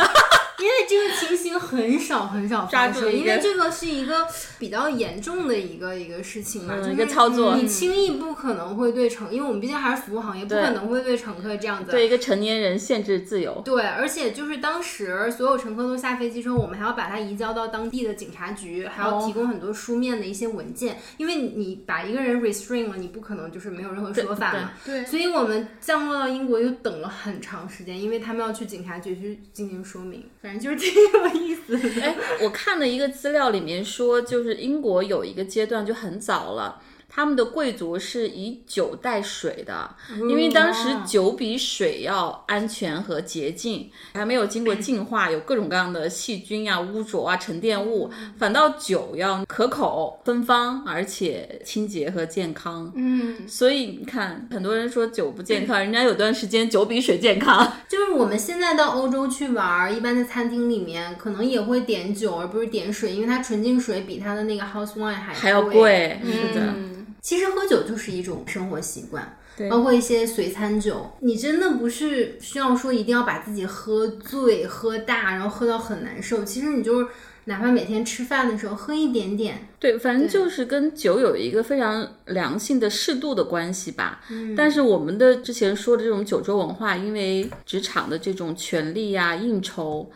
[0.63, 4.27] 因为这个情形很少很少发生，抓住因为这个是一个
[4.59, 11.91] 比较严重的一个一个事情嘛，就是嗯一个操作你轻易不可能会对乘，因为我们毕竟还是服务行业，不可能会对乘客这样子。
[11.91, 24.73] 对一个成年人限制自由，对，而且就是当时所有乘客都下飞机之后，我们还要把他移交到当地的警察局，还要提供很多书面的一些文件，因为你把一个人 restrain 了，你不可能就是没有任何说法嘛。
[24.85, 32.01] 对所以我们降落到英国又等了很长时间，因为他们要去警察局去进行说明，反就是挺有意思的。
[32.01, 36.81] 哎，我看了一个资料里面说，就是英国有一个阶段就很早了。
[37.15, 39.95] 他们的贵族是以酒代水的，
[40.31, 52.91] 因为当时酒比水要安全和洁净，还没有经过净化，有各种各样的细菌啊、污浊啊、沉淀物，反倒酒要可口、芬芳，而且清洁和健康。
[52.95, 57.71] 嗯，所以你看，很多人说酒不健康，人家有段时间酒比水健康。
[57.91, 65.75] 就是我们现在到欧洲去玩儿，一般在餐厅里面可能也会点酒，而不是点水，因为它纯净水比它的那个 house wine 还还要贵。
[65.75, 66.75] 贵，是的，
[67.23, 69.39] 其实喝酒就是一种生活习惯，
[69.71, 76.45] 包括一些随餐酒，你真的不是需要说一定要把自己喝醉、喝大，然后喝到很难受。
[76.45, 77.07] 其实你就是
[77.45, 84.21] 哪怕每天吃饭的时候喝一点点，对，反正就是跟酒有一个非常良性的适度的关系吧。
[84.57, 90.11] 但是我们的之前说的这种酒桌文化，因为职场的这种权力呀、应酬。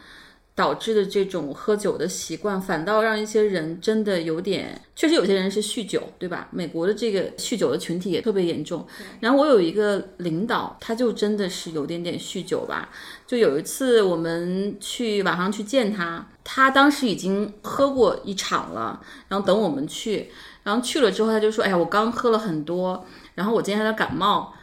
[0.56, 6.48] 导致的这种喝酒的习惯，反倒让一些人真的有点，确实有些人是酗酒，对吧？
[6.50, 8.86] 美国的这个酗酒的群体也特别严重。
[9.20, 12.88] 然后我有一个领导，他就真的是有点点酗酒吧。
[13.26, 18.98] 就有一次我们去晚上去见他，他当时已经喝过一场了，
[19.28, 20.30] 然后等我们去，
[20.62, 23.04] 然后去了之后他就说：“哎呀，我刚喝了很多，
[23.34, 24.54] 然后我今天还在感冒，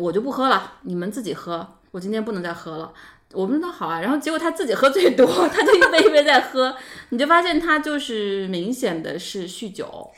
[0.00, 2.90] 我就不喝了，你们自己喝，我今天不能再喝了。”
[3.32, 6.74] 我们说好啊，然后结果他自己喝最多， 他就一杯一杯在喝，
[7.10, 10.10] 你就发现他就是明显的是酗酒。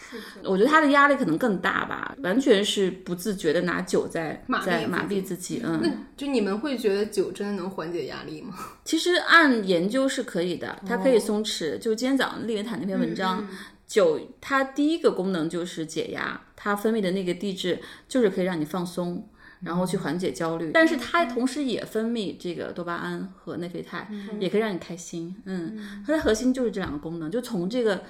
[0.42, 5.62] 我觉得他的压力可能更大吧，完全是不自觉的拿酒在在麻痹自己。
[5.64, 8.54] 嗯，就你们会觉得酒真的能缓解压力吗？
[8.84, 11.78] 其实按研究是可以的，它可以松弛。
[11.78, 13.46] 就今天早上丽维坦那篇文章，
[13.86, 19.28] 酒它第一个功能就是解压，它分泌的那个地质就是可以让你放松。
[19.64, 24.08] 然后去缓解焦虑，但是它同时也分泌这个多巴胺和内啡肽，
[24.38, 25.34] 也可以让你开心。
[25.44, 28.02] 嗯，它的核心就是这两个功能，就从这个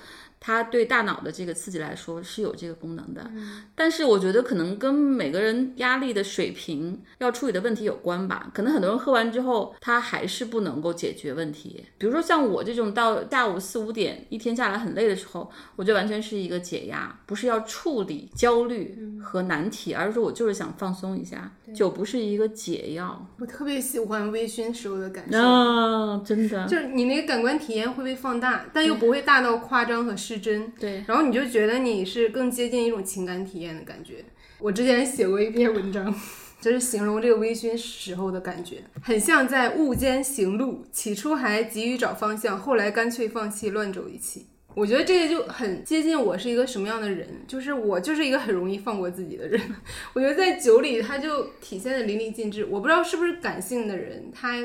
[0.47, 3.31] 它对大脑的这个刺激来说是有这个功能的。
[3.75, 8.51] 但是我觉得可能跟每个人压力的水平要处理的问题有关吧。
[8.53, 11.83] 可能很多人喝完之后，他还是不能够解决问题。
[11.97, 21.51] 比如说像我这种到下午四五点一天下来很累的时候，我觉得完全是一个解压，不是要处理焦虑和难题，而是说我就是想放松一下。
[21.75, 23.27] 酒不是一个解药。
[23.41, 25.39] 我特别喜欢微醺时候的感受。
[25.39, 30.71] 啊，真的，就是你那个感官体验会被放大，但又不会大到夸张和失真。
[30.79, 34.25] 对，然后你就觉得你是更接近一种情感体验的感觉。
[34.59, 36.15] 我之前写过一篇文章，
[36.61, 44.47] 就是形容这个微醺时候的感觉，很像在雾间行路，起初还急于找方向，后来干脆放弃，乱走一气。
[44.75, 49.61] 我觉得这个就很接近我是一个什么样的人，就是我就是一个很容易放过自己的人。
[50.15, 52.65] 我觉得在酒里，它就体现的淋漓尽致。
[52.65, 54.59] 我不知道是不是感性的人，他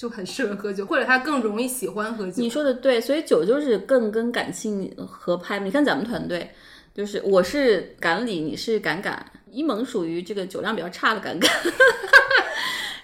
[0.00, 2.32] 就很适合喝酒，或者他更容易喜欢喝酒。
[2.36, 5.58] 你说的对，所以酒就是更跟感性合拍。
[5.58, 6.50] 你看咱们团队，
[6.94, 11.50] 就是我是赶理，你是赶赶，一萌属于这个酒量比较差的赶赶。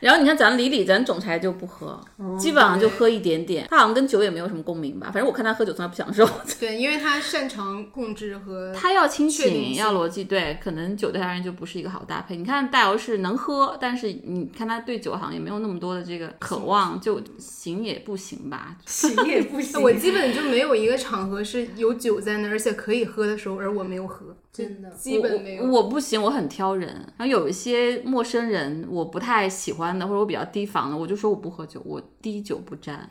[0.01, 2.01] 然后你看咱李李，咱总裁就不喝，
[2.39, 3.67] 基本上就喝一点点。
[3.71, 6.29] 他好像跟酒也没有什么共鸣吧，反正我看他喝酒从来不享受。
[6.61, 12.37] 对，因为他擅长控制和他要清醒，要逻辑，对，可能酒对他而言就不是一个好搭配。
[12.37, 18.77] 你看大姚是能喝，但是你看他对酒好像也没有那么多的这个渴望， 就行也不行吧。
[18.87, 24.27] 行也不行 我基本就没有一个场合是有酒在那儿，而且可以喝的时候，而我没有喝，
[24.57, 25.65] 真的基本没有。
[25.65, 26.89] 我我不行，我很挑人。
[27.17, 33.09] 然后有一些陌生人我不太喜欢的，或者我比较提防的，我就说我不喝酒，我滴酒不沾。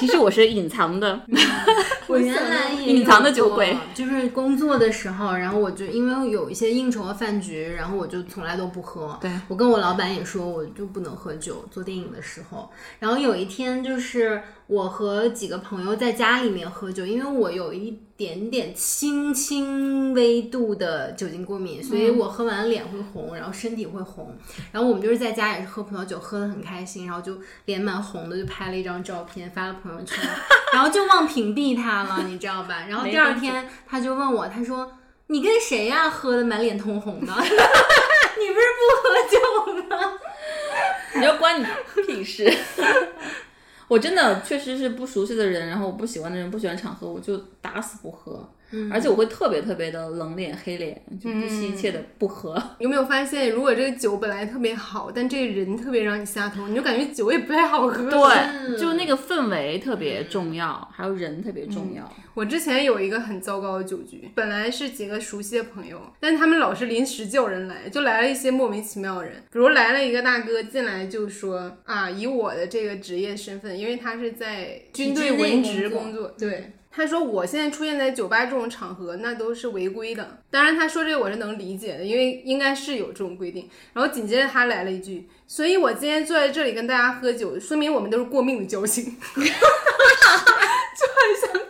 [0.00, 1.20] 其实我是隐藏的，
[2.08, 9.16] 我原来也隐藏的酒鬼，就是工作的时候，然后我就因为有一些应酬和饭局，然后我就从来都不喝。
[9.20, 12.68] 对我跟我老板也说，我就不能喝酒，做电影的时候。
[12.98, 24.34] 然后有一天就是我和几个朋友在家里面喝酒，因为我有一点点轻轻微度的酒精过敏，所以我喝完脸会红，然后身体会红。
[24.72, 27.36] 然后我们就是在家也是喝葡萄酒，喝的很开心，然后就
[27.66, 30.18] 脸满红的，就拍了一张照片发了朋友圈，
[30.72, 32.86] 然后就忘屏蔽他了，你知道吧？
[32.88, 34.90] 然后第二天他就问我，他说
[35.28, 37.32] ：“你跟谁呀、喝的满脸通红的？
[37.36, 39.36] 你不是不喝酒
[39.90, 40.12] 吗？”
[41.16, 41.66] 你就关你
[42.06, 42.44] 屁事。
[43.88, 48.48] 我真的确实是不熟悉的人，然后我不喜欢的人，不喜欢场合，我就打死不喝。
[48.90, 52.60] 而且我会特别特别的冷脸黑脸，就不惜一切的不喝。
[52.78, 58.10] 有没有发现，如果这个酒本来特别好，但这个人特别让你下头，你就感觉酒也不太好喝。
[58.10, 62.10] 对，就那个氛围特别重要，还有人特别重要。
[62.34, 69.34] 我之前有一个很糟糕的酒局，本来是几个熟悉的朋友，但是他们老是临时叫人来，就来了一些莫名其妙的人。
[69.52, 76.72] 比如来了一个大哥进来就说啊，以我的这个职业身份，因为他是在军队文职工作，对。
[76.96, 80.38] 他说：“我现在出现在酒吧这种场合，那都是违规的。
[80.48, 83.68] 当然，他说这个我是能理解的，因为应该是有这种规定。
[83.92, 89.04] 然后紧接着他来了一句：‘所以我今天坐在这里跟大家喝酒，说明我们都是过命的交情。
[89.34, 89.42] ’就
[91.10, 91.60] 很想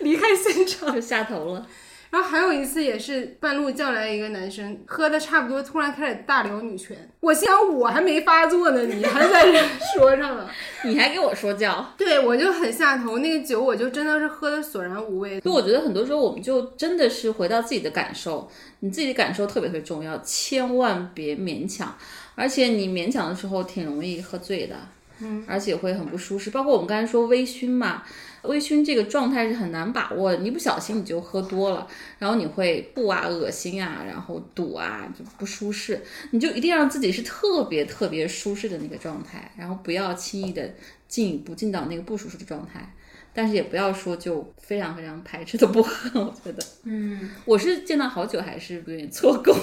[0.00, 0.94] 离开现场。
[0.94, 1.66] 就下头了。
[2.12, 6.94] 然后还有一次也是半路叫来一个男生，喝的差不多，突然开始大聊女权。
[7.20, 9.58] 我心想我还没发作呢，你还在这
[9.96, 10.50] 说上了。
[10.84, 15.40] 你还给我说教，对我就很下头，那个酒我就真的是喝的索然无味。
[15.40, 18.46] 就我觉得很多时候我们就真的是回到自己的感受，
[18.80, 21.96] 你自己的感受特别特别重要，千万别勉强。
[22.34, 24.76] 而且你勉强的时候挺容易喝醉的，
[25.20, 26.50] 嗯，而且会很不舒适。
[26.50, 28.02] 包括我们刚才说微醺嘛，
[28.42, 31.86] 微醺这个状态是很难把握的，你一不小心你就喝多了，
[32.18, 36.00] 然后你会吐啊、恶心啊，然后堵啊，就不舒适。
[36.30, 40.74] 你就一定要让自己是特别特别舒适的那个状态，然后不要轻易的
[41.08, 42.94] 进一步进到那个不舒适的状态。
[43.34, 49.56] 但是也不要说就非常非常排斥的不喝，我觉得，嗯，我是见到好酒还是有点错过。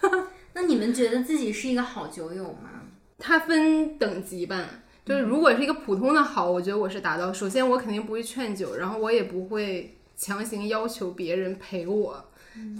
[0.52, 2.82] 那你们觉得自己是一个好酒友吗？
[3.18, 4.68] 它分等级吧，
[5.06, 7.32] 就是如果是一个普通的好，我觉得我是达到。
[7.32, 12.24] 首先我肯定不会劝酒，然后我也不会强行要求别人陪我。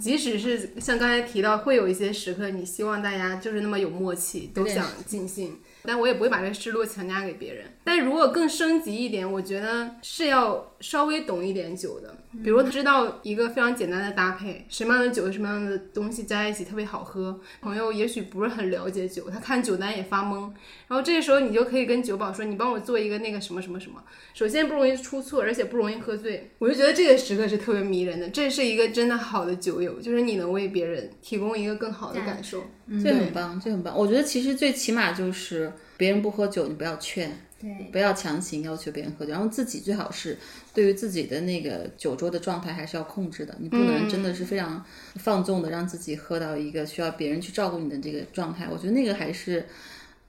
[0.01, 5.57] 即使是像刚才提到，会有一些时刻，你希望大家就是那么有默契，都想尽兴，
[5.87, 7.65] 但我也不会把这个失落强加给别人。
[7.85, 12.13] 但如果更升级一点，我觉得是要稍微懂一点酒的，
[12.43, 17.39] 比如知道一个非常简单的搭配，什么样的酒和什么样的东西加在一起特别好喝。
[17.61, 20.51] 朋友也许不是很了解酒，他看酒单也发懵，
[20.89, 24.03] 然后这个时候你就可以跟酒保说，你帮我做一个那个什么什么什么。
[24.33, 26.51] 首先不容易出错，而且不容易喝醉。
[26.59, 32.65] 我就觉得这个时刻是特别迷人的，这是一个真的好的酒友，就是你能为别人提供一个更好的感受。
[33.03, 33.97] 这很棒，这很棒。
[33.97, 37.29] 我觉得其实最起码就是别人不喝酒，你不要劝，
[37.59, 40.37] 对，不要强行要求别人喝酒，然后自己最好是
[40.73, 44.83] 对于自己的那个酒桌的状态还是要控制的，你不能真的是非常
[45.15, 48.67] 放纵的让自己喝到一个需要别人去照顾你的这个状态。
[48.71, 49.65] 我觉得那个还是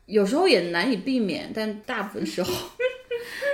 [0.06, 2.52] 有时候也难以避免，但大部分时候。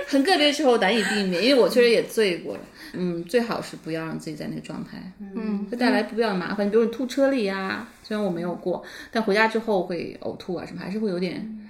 [0.07, 2.61] 很个别时候难以避免，因为我确实也醉过了。
[2.97, 6.69] 嗯，最好是不要让自己在那个状态，嗯，会带来不必要的麻烦。
[6.69, 11.69] 比如你吐车里呀、虽然我没有过，但回家之后会呕吐啊什么，还是会有点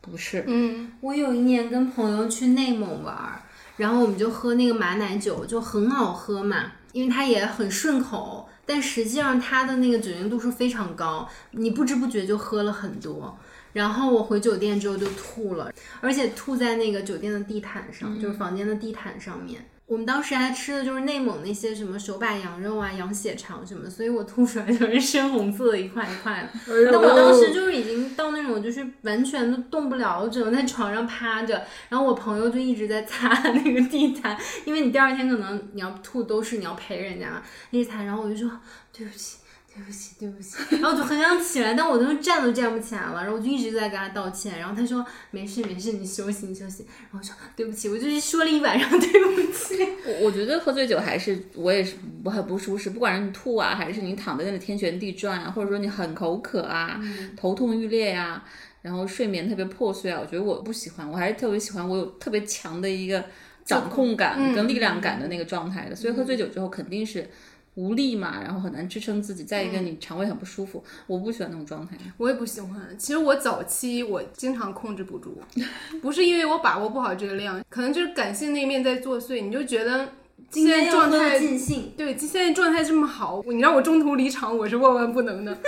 [0.00, 0.44] 不适。
[0.46, 3.42] 嗯，我有一年跟朋友去内蒙玩儿，
[3.76, 13.38] 然后我们就喝那个马奶酒，就很好喝嘛，因为它也很顺口，但实际上它的那个酒精度数非常高，你不知不觉就喝了很多。
[13.72, 19.64] 然后我回酒店之后就吐了，而且吐在那个酒店的地毯上，就是房间的地毯上面。
[19.86, 26.48] 我们当时还吃的就是内蒙那些什么手把羊肉啊、羊血肠什么，所以我吐出来就是深红色的一块一块的。
[26.90, 31.62] 但我当时就是已经到那种就是完全都动不了，我只能在床上趴着。
[31.90, 38.02] 然后我朋友就一直在擦 那个地毯，因为你第二天可能你要吐都是你要陪人家嘛，一直擦。
[38.02, 38.50] 然后我就说
[38.96, 39.36] 对不起。
[39.74, 49.82] 对不起，对不起， 然后我就很想起来，但我都站都站不起来了，然后我就一直在跟他道歉，然后他说没事没事，你休息你休息，然后我说对不起，我就是说了一晚上对不起。
[50.04, 57.00] 我我觉得喝醉酒还是我也是我很不舒适，不管是你吐啊，还是你躺在那里天旋地转啊，或者说你很口渴啊，
[57.34, 58.44] 头痛欲裂呀、
[58.82, 63.24] 然后睡眠特别破碎啊，我觉得我不喜欢，我还是特别喜欢我有特别强的一个
[63.64, 67.26] 掌控感跟力量感的那个状态的，所以喝醉酒之后肯定是。
[67.74, 69.44] 无力嘛，然后很难支撑自己。
[69.44, 71.96] 再一个，你肠胃很不舒服，我不喜欢那种状态。
[72.18, 72.70] 我也不喜欢。
[72.98, 75.38] 其实我早期我经常控制不住，
[76.02, 79.42] 不是因为我把握不好这个量，可能就是感性那一面在作祟。
[79.42, 80.08] 你就觉得
[80.50, 85.56] 现在状态尽兴，对，现在状态这么好，你让我中途离场，我是万万不能的。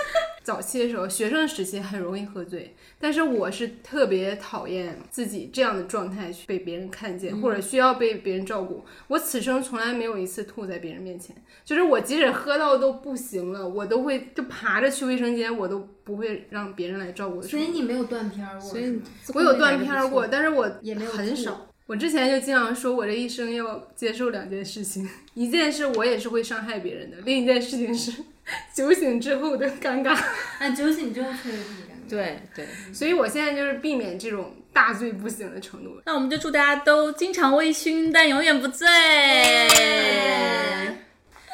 [0.45, 8.85] 早期的时候，学生时期很容易喝醉，但是我是特别讨厌自己这样的状态去被别人看见，或者需要被别人照顾。
[9.09, 11.35] 我此生从来没有一次吐在别人面前，
[11.65, 17.43] 就是我即使喝到都不行了，我都会就爬着去卫生间，我都不会让别人来照顾我。
[17.43, 19.01] 所以你没有断片儿过，所以
[19.33, 21.69] 我有断片儿过，但是我也没有很少。
[21.87, 28.23] 我之前就经常说，我这一生要接受两件事情，一件事我也是会伤害别人的，另一件事情是
[28.75, 30.11] 酒醒之后的尴尬。
[30.59, 32.11] 啊，酒醒之后确实挺尴尬。
[32.11, 36.01] 对对，所以我现在就是避免这种大醉不醒的程度。
[36.05, 38.87] 那我们就祝大家都经常微醺，但永远不醉。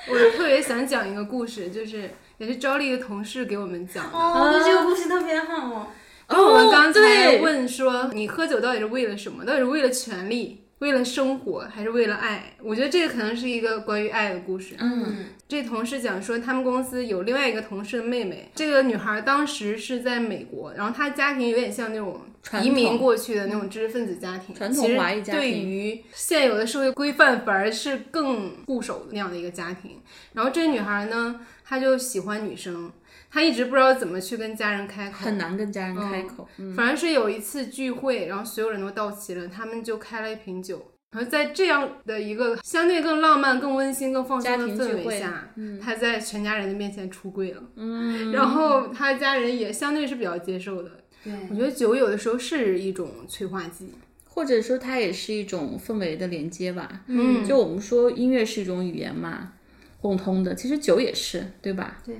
[0.08, 4.18] 我特别想讲一个故事，就是也是招丽的同事给我们讲的。
[4.18, 5.92] 哦，这个故事特别好。
[6.26, 9.44] 然后我们刚才问说，你喝酒到底是为了什么？
[9.44, 12.54] 到底是为了权利，为了生活，还是为了爱？
[12.62, 14.74] 我觉得这个可能是一个关于爱的故事。
[14.78, 22.22] 嗯，这同事讲说，他们公司有另外一个同事的妹妹，这个女孩当时是在美国，然后她家庭有点像那种
[22.62, 30.00] 移民过去的那种知识分子家庭，传统华裔家庭对于现有的社会规范反而是更固守的那样的一个家庭。
[30.32, 32.90] 然后这个女孩呢，她就喜欢女生，
[33.30, 36.48] 她一直不知道怎么去跟家人开口，很难跟家人开口。
[36.58, 40.92] 嗯，反而是有一次聚会，然后所有人都到齐了，他们就开了一瓶酒。
[41.12, 45.52] 然后在这样的一个相对更浪漫、更温馨、更放松的氛围会下，
[45.82, 47.62] 他在全家人的面前出柜了。
[47.76, 50.90] 嗯，然后他家人也相对是比较接受的。
[51.24, 53.92] 对，我觉得酒有的时候是一种催化剂。
[54.32, 57.02] 或者说它也是一种氛围的连接吧。
[57.08, 59.54] 嗯就我们说音乐是一种语言嘛，
[60.00, 61.98] 共通的，其实酒也是，对吧？
[62.06, 62.14] 对，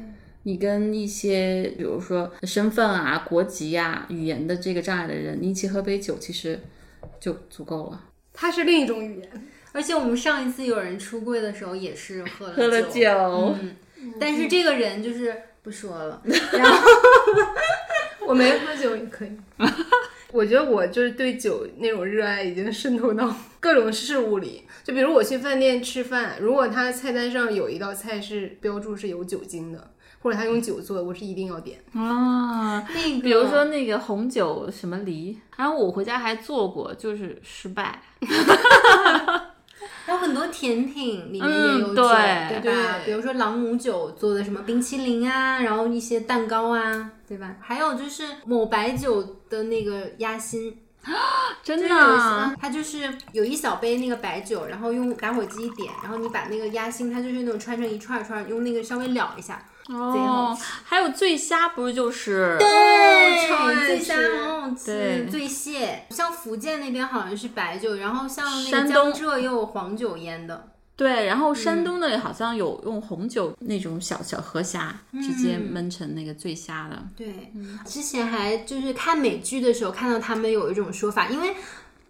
[0.44, 6.60] 你跟一些比如说身份啊、国籍呀、语言的这个障碍的人，你一起喝杯酒，其实
[7.18, 8.04] 就足够了。
[8.32, 9.48] 它是另一种语言。
[9.72, 15.32] 而且我们上一次有人出柜的时候也是喝了喝了酒，酒，嗯，但是这个人就是
[15.62, 16.88] 不说了， 然后
[18.26, 19.30] 我没喝酒也可以。
[20.32, 24.62] 我觉得我就是对酒那种热爱已经渗透到各种事物里。
[24.82, 29.90] 就比如我去饭店吃饭，如果他菜单上有一道菜是标注是有酒精的，
[30.22, 31.78] 或者他用酒做的，我是一定要点。
[31.94, 38.02] 啊，那个比如说那个红酒什么梨，然后我回家还做过，就是失败。
[40.04, 42.98] 还有很多甜品里面嗯也有酒，对对吧？
[42.98, 47.54] 对比如说朗姆酒做的什么冰淇淋啊，然后一些蛋糕啊，对吧？
[47.60, 50.76] 还有就是某白酒的那个鸭心，
[51.62, 68.94] 真的真的啊，它就是有一小杯那个白酒，然后用打火机一点，然后你把那个鸭心，它就是那种串成一串儿串儿，用那个稍微燎一下，哦，还有醉虾不是就是对醉虾吃很好吃对，醉蟹，像福建那边好像是白酒，然后像那个山东。
[68.94, 70.68] 江浙也有黄酒腌的。
[70.96, 77.02] 对，然后山东的好像有用红酒那种小小河虾，直接焖成那个醉虾的。
[77.16, 77.52] 对，
[77.86, 81.54] 之前还就是看美剧的时候看到他们有一种说法，因为。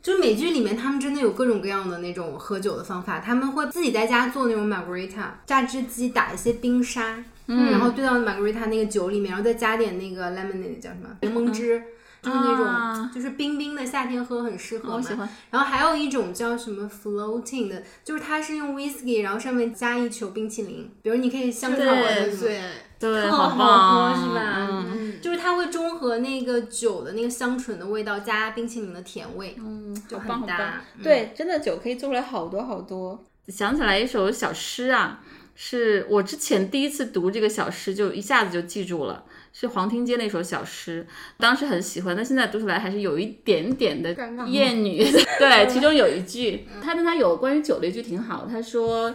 [0.03, 11.83] 就美剧里面，他们真的有各种各样的那种喝酒的方法，他们会自己在家做那种 margarita，榨汁机打一些冰沙，嗯，然后兑到 margarita 那个酒里面，然后再加点那个 lemonade 叫什么柠檬汁，
[12.23, 14.95] 就是那种、啊就是冰冰的，夏天喝很适合嘛。
[14.97, 15.29] 我喜欢。
[15.51, 22.61] 然后还有一种叫什么 floating 的，就是它是用 whisky，然后上面加一球冰淇淋，比如你可以香草味的对，
[23.01, 24.69] 对，特好好，喝是吧？
[24.71, 30.85] 嗯，就是它会中和那个酒的那个香醇的味道，加冰淇淋的甜味，嗯，就棒棒很搭。
[30.99, 33.25] 嗯对，真的酒可以做出来好多好多。
[33.49, 35.21] 想起来一首小诗啊，
[35.55, 41.07] 是我之前第一次读这个小诗，就一下子就记住了，是黄庭坚那首小诗，
[41.39, 45.03] 当时很喜欢，但现在读出来还是有一点点的尴尬厌女。
[45.41, 49.15] 对，其中有一句，他跟他有关于酒的一句挺好，他说：“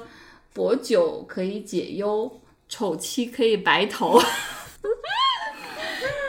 [0.54, 4.20] 薄酒可以解忧，丑妻可以白头。”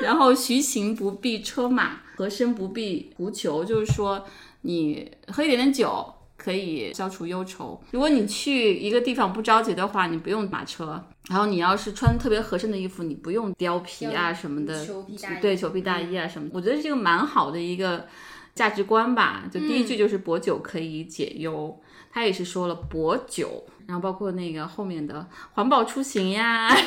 [0.03, 4.25] 然后徐行不避车马，和珅不避狐裘，就是说
[4.63, 7.81] 你喝一点点酒可以消除忧愁。
[7.91, 11.03] 如果你去一个地方不着急的话，你不用马车。
[11.29, 16.55] 然后你要是穿特别合身的衣服，你不用貂皮啊什么的，裘皮大衣对裘皮大衣啊什么的。
[16.55, 18.07] 我觉得这个蛮好的一个
[18.55, 19.45] 价值观吧。
[19.51, 21.77] 就第一句就是薄酒可以解忧，
[22.13, 26.69] 他也是说了薄酒，然后包括那个后面的环保出行呀。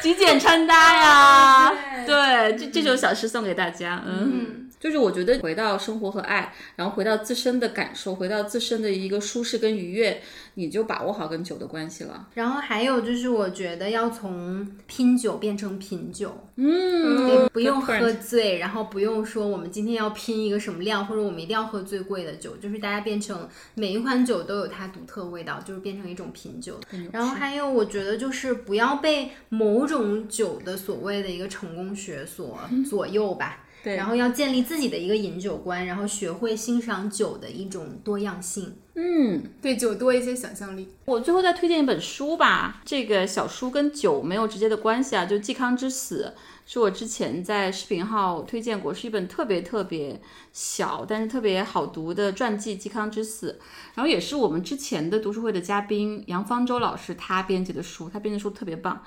[0.00, 1.72] 极简穿搭呀，
[2.04, 10.20] 对，这这首小诗送给大家，嗯，就是我觉得回到生活和爱，然后回到自身的感受，回到自身的一个舒适跟愉悦，
[10.54, 12.28] 你就把握好跟酒的关系了。
[12.34, 26.80] 然后还有就是，我觉得要从拼酒变成品酒，嗯，不用喝醉，然后不用说我们今天要拼一个什么量，或者我们一定要喝最贵的酒，就是大家变成每一款酒都有它独特味道，就是变成一种品酒。
[27.12, 32.58] 然后还有，我觉得就是不要被某种酒的所谓的一个成功学所
[32.90, 33.61] 左右吧。
[33.82, 38.76] 对然后要建立自己的一个饮酒观，然后学会欣赏酒的一种多样性。
[38.94, 40.86] 嗯，对酒多一些想象力。
[41.06, 46.34] 我最后再推荐一本书吧，这个小书跟酒没有直接的关系啊，就《嵇康之死》，
[46.70, 50.20] 是我之前在视频号推荐过，是一本特别特别
[50.52, 53.58] 小但是特别好读的传记《嵇康之死》，
[53.94, 59.02] 然后也是我们之前的读书会的嘉宾杨方舟老师他编辑的书，他编辑书特别棒。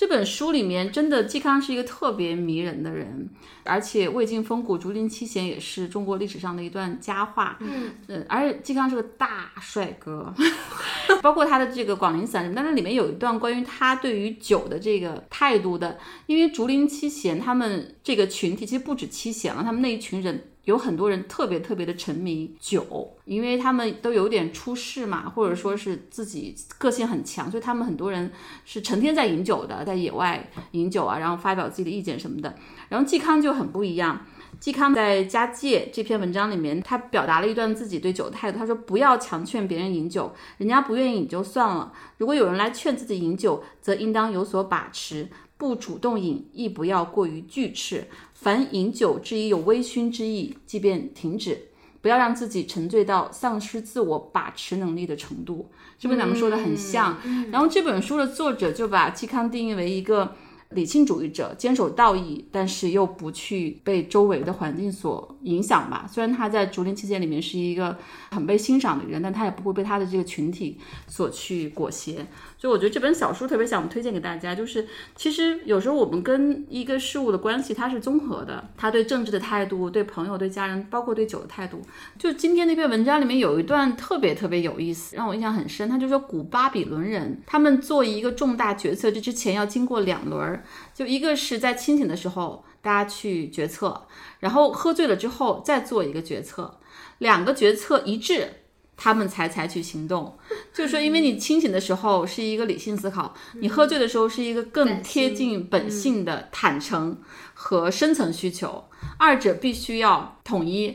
[0.00, 3.28] 这本书里面真的嵇康是一个特别迷人的人，
[3.64, 7.58] 而且魏晋风骨、竹林七贤也是中国历史上的一段佳话。
[7.60, 10.34] 嗯，呃，而且嵇康是个大帅哥。
[11.20, 20.46] 包括他的这个《广陵散》什么，但是里面有一段关于他对于酒的这个态度的，因为竹林七贤他们这个群体其实不止七贤了，他们那一群人。
[20.64, 28.30] 有很多人特别特别的沉迷酒，因为他们都有点出世嘛，或者说是自己个性很强，所以他们很多人
[28.64, 32.54] 是成天在饮酒的，在野外饮酒啊，然后发表自己的意见什么的。
[32.88, 34.26] 然后嵇康就很不一样，
[34.60, 38.58] 嵇康在《家戒》这篇文章里面，他表达了一段自己对酒的态度。
[38.58, 41.92] 他说：“不要强劝别人饮酒，人家不愿意饮就算了。
[42.18, 45.28] 如果有人来劝自己饮酒，则应当有所把持，
[45.60, 48.06] 不主动饮，亦不要过于拒斥。
[48.32, 51.68] 凡饮酒之意有微醺之意，即便停止，
[52.00, 57.18] 不要让自己沉醉到丧失自我把持能力的程度。”这跟咱们说的很像。
[57.52, 60.34] 然后这本书的作者就把嵇康定义为一个。
[60.72, 66.08] 理性主义者坚守道义，但是又不去被周围的环境所影响吧。
[66.08, 67.98] 虽然他在竹林七贤里面是一个
[68.30, 72.24] 很被欣赏的人，但他也不会被他的这个群体所去裹挟。
[72.60, 74.86] 所以我觉得这本小书特别想推荐给大家，就是
[75.16, 81.80] 其实有时候我们跟一个事物的关系它是综合的，他对政治的态度、对朋友、对家人，包括对酒的态度。
[82.18, 85.88] 就今天那篇文章里面有一段特别特别有意思，让我印象很深。
[85.88, 90.62] 他就说古巴比伦人他们做一个重大决策这之前要经过两轮儿。
[90.94, 94.02] 就一个是在清醒的时候，大家去决策，
[94.40, 96.78] 然后喝醉了之后再做一个决策，
[97.16, 98.59] 两个决策一致，
[99.02, 100.36] 他们才采取行动。
[100.74, 107.16] 就是说，因为你清醒的时候是一个理性思考，你喝醉的时候是一个更贴近本性的坦诚
[107.54, 108.84] 和深层需求，
[109.16, 110.94] 二者必须要统一，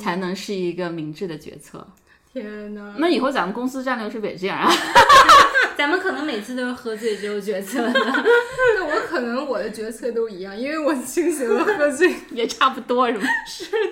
[0.00, 1.86] 才能是一个明智的决策。
[2.32, 2.94] 天哪！
[2.98, 4.72] 那以后咱们公司战略是不是也这样啊？
[5.76, 7.92] 咱们可能每次都是喝醉之后决策的。
[7.94, 12.14] 那我可能我的决策都一样，因为我清醒了喝醉。
[12.30, 13.24] 也差不多是吗？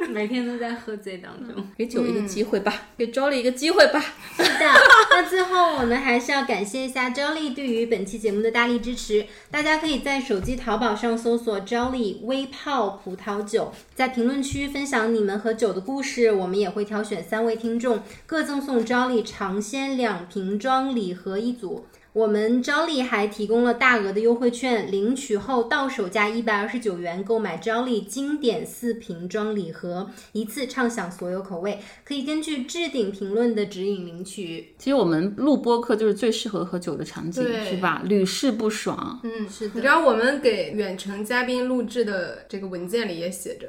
[0.09, 1.67] 每天都在喝醉当中。
[1.77, 4.01] 给酒一个机会吧，给 Jolly 一个机会吧。
[4.37, 4.67] 是的，
[5.11, 9.27] 那最后我们还是要感谢一下 Jolly 对于本期节目的大力支持。
[9.51, 21.87] 大家可以在手机淘宝上搜索 Jolly 微泡葡萄酒，在评论区分享你们和酒的故事，我们也会挑选三位听众，各赠送 Jolly 尝鲜两瓶装礼盒一组。
[22.13, 34.75] 我们 Jolly 还提供了大额的优惠券，领取后到手价一百二十九元购买 Jolly 经典四瓶装礼盒，一次畅享所有口味，可以根据置顶评论的指引领取。
[34.79, 38.01] 其实我们录播客就是最适合喝酒的场景，是吧？
[38.05, 39.19] 屡试不爽。
[39.25, 43.69] 嗯，是的你知道我们给远程嘉宾录制的这个文件里也写着，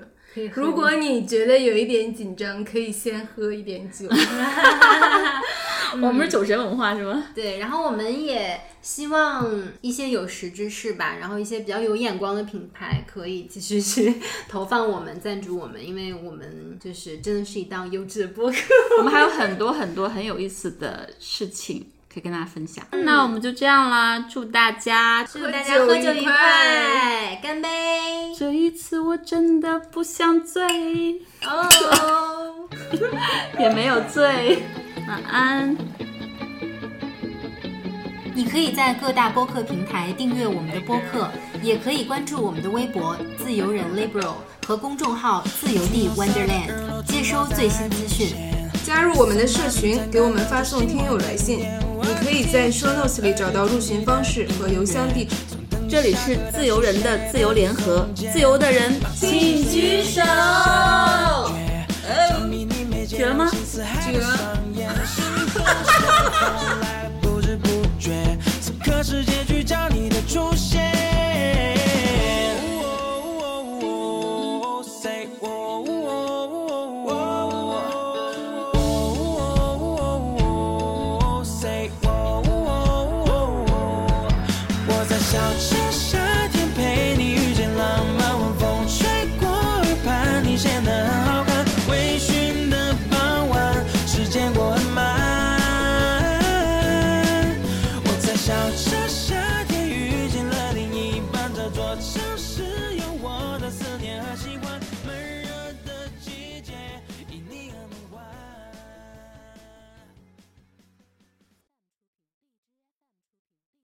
[0.54, 4.08] 如果你觉得有一点紧张，可以先喝一点酒。
[6.02, 7.26] 我们是酒神文化是吗？
[7.36, 9.46] 对，然后我们也希望
[9.82, 14.14] 一些有识之士吧，然后一些比较有眼光的品牌可以继续去
[14.48, 18.58] 投放我们、赞助我们，因为我们就是真的是一档优质的播客。
[19.00, 22.84] 我们还有很多很多很有意思的事情可以跟大家分享。
[23.04, 27.70] 那我们就这样啦，祝大家祝大家喝酒愉快，干杯！
[28.38, 30.62] 这一次我真的不想醉，
[31.46, 32.68] 哦，
[33.60, 34.62] 也没有醉。
[35.08, 35.78] 晚安。
[38.34, 41.30] 你可以在各大播客平台订阅我们的播客，
[41.62, 44.36] 也可以关注我们的微博“自由人 liberal”
[44.66, 48.34] 和公众号“自由地 Wonderland”，接收最新资讯。
[48.86, 51.66] 加入我们的社群，给我们发送听友来信。
[52.12, 55.34] 你可以在 show notes 里找到入群方式和邮箱地址。
[55.90, 60.22] 这里是自由人的自由联合，自由的人请举手。
[63.08, 63.50] 举了吗？
[64.06, 64.60] 举了。
[67.22, 68.74] 不知不觉，此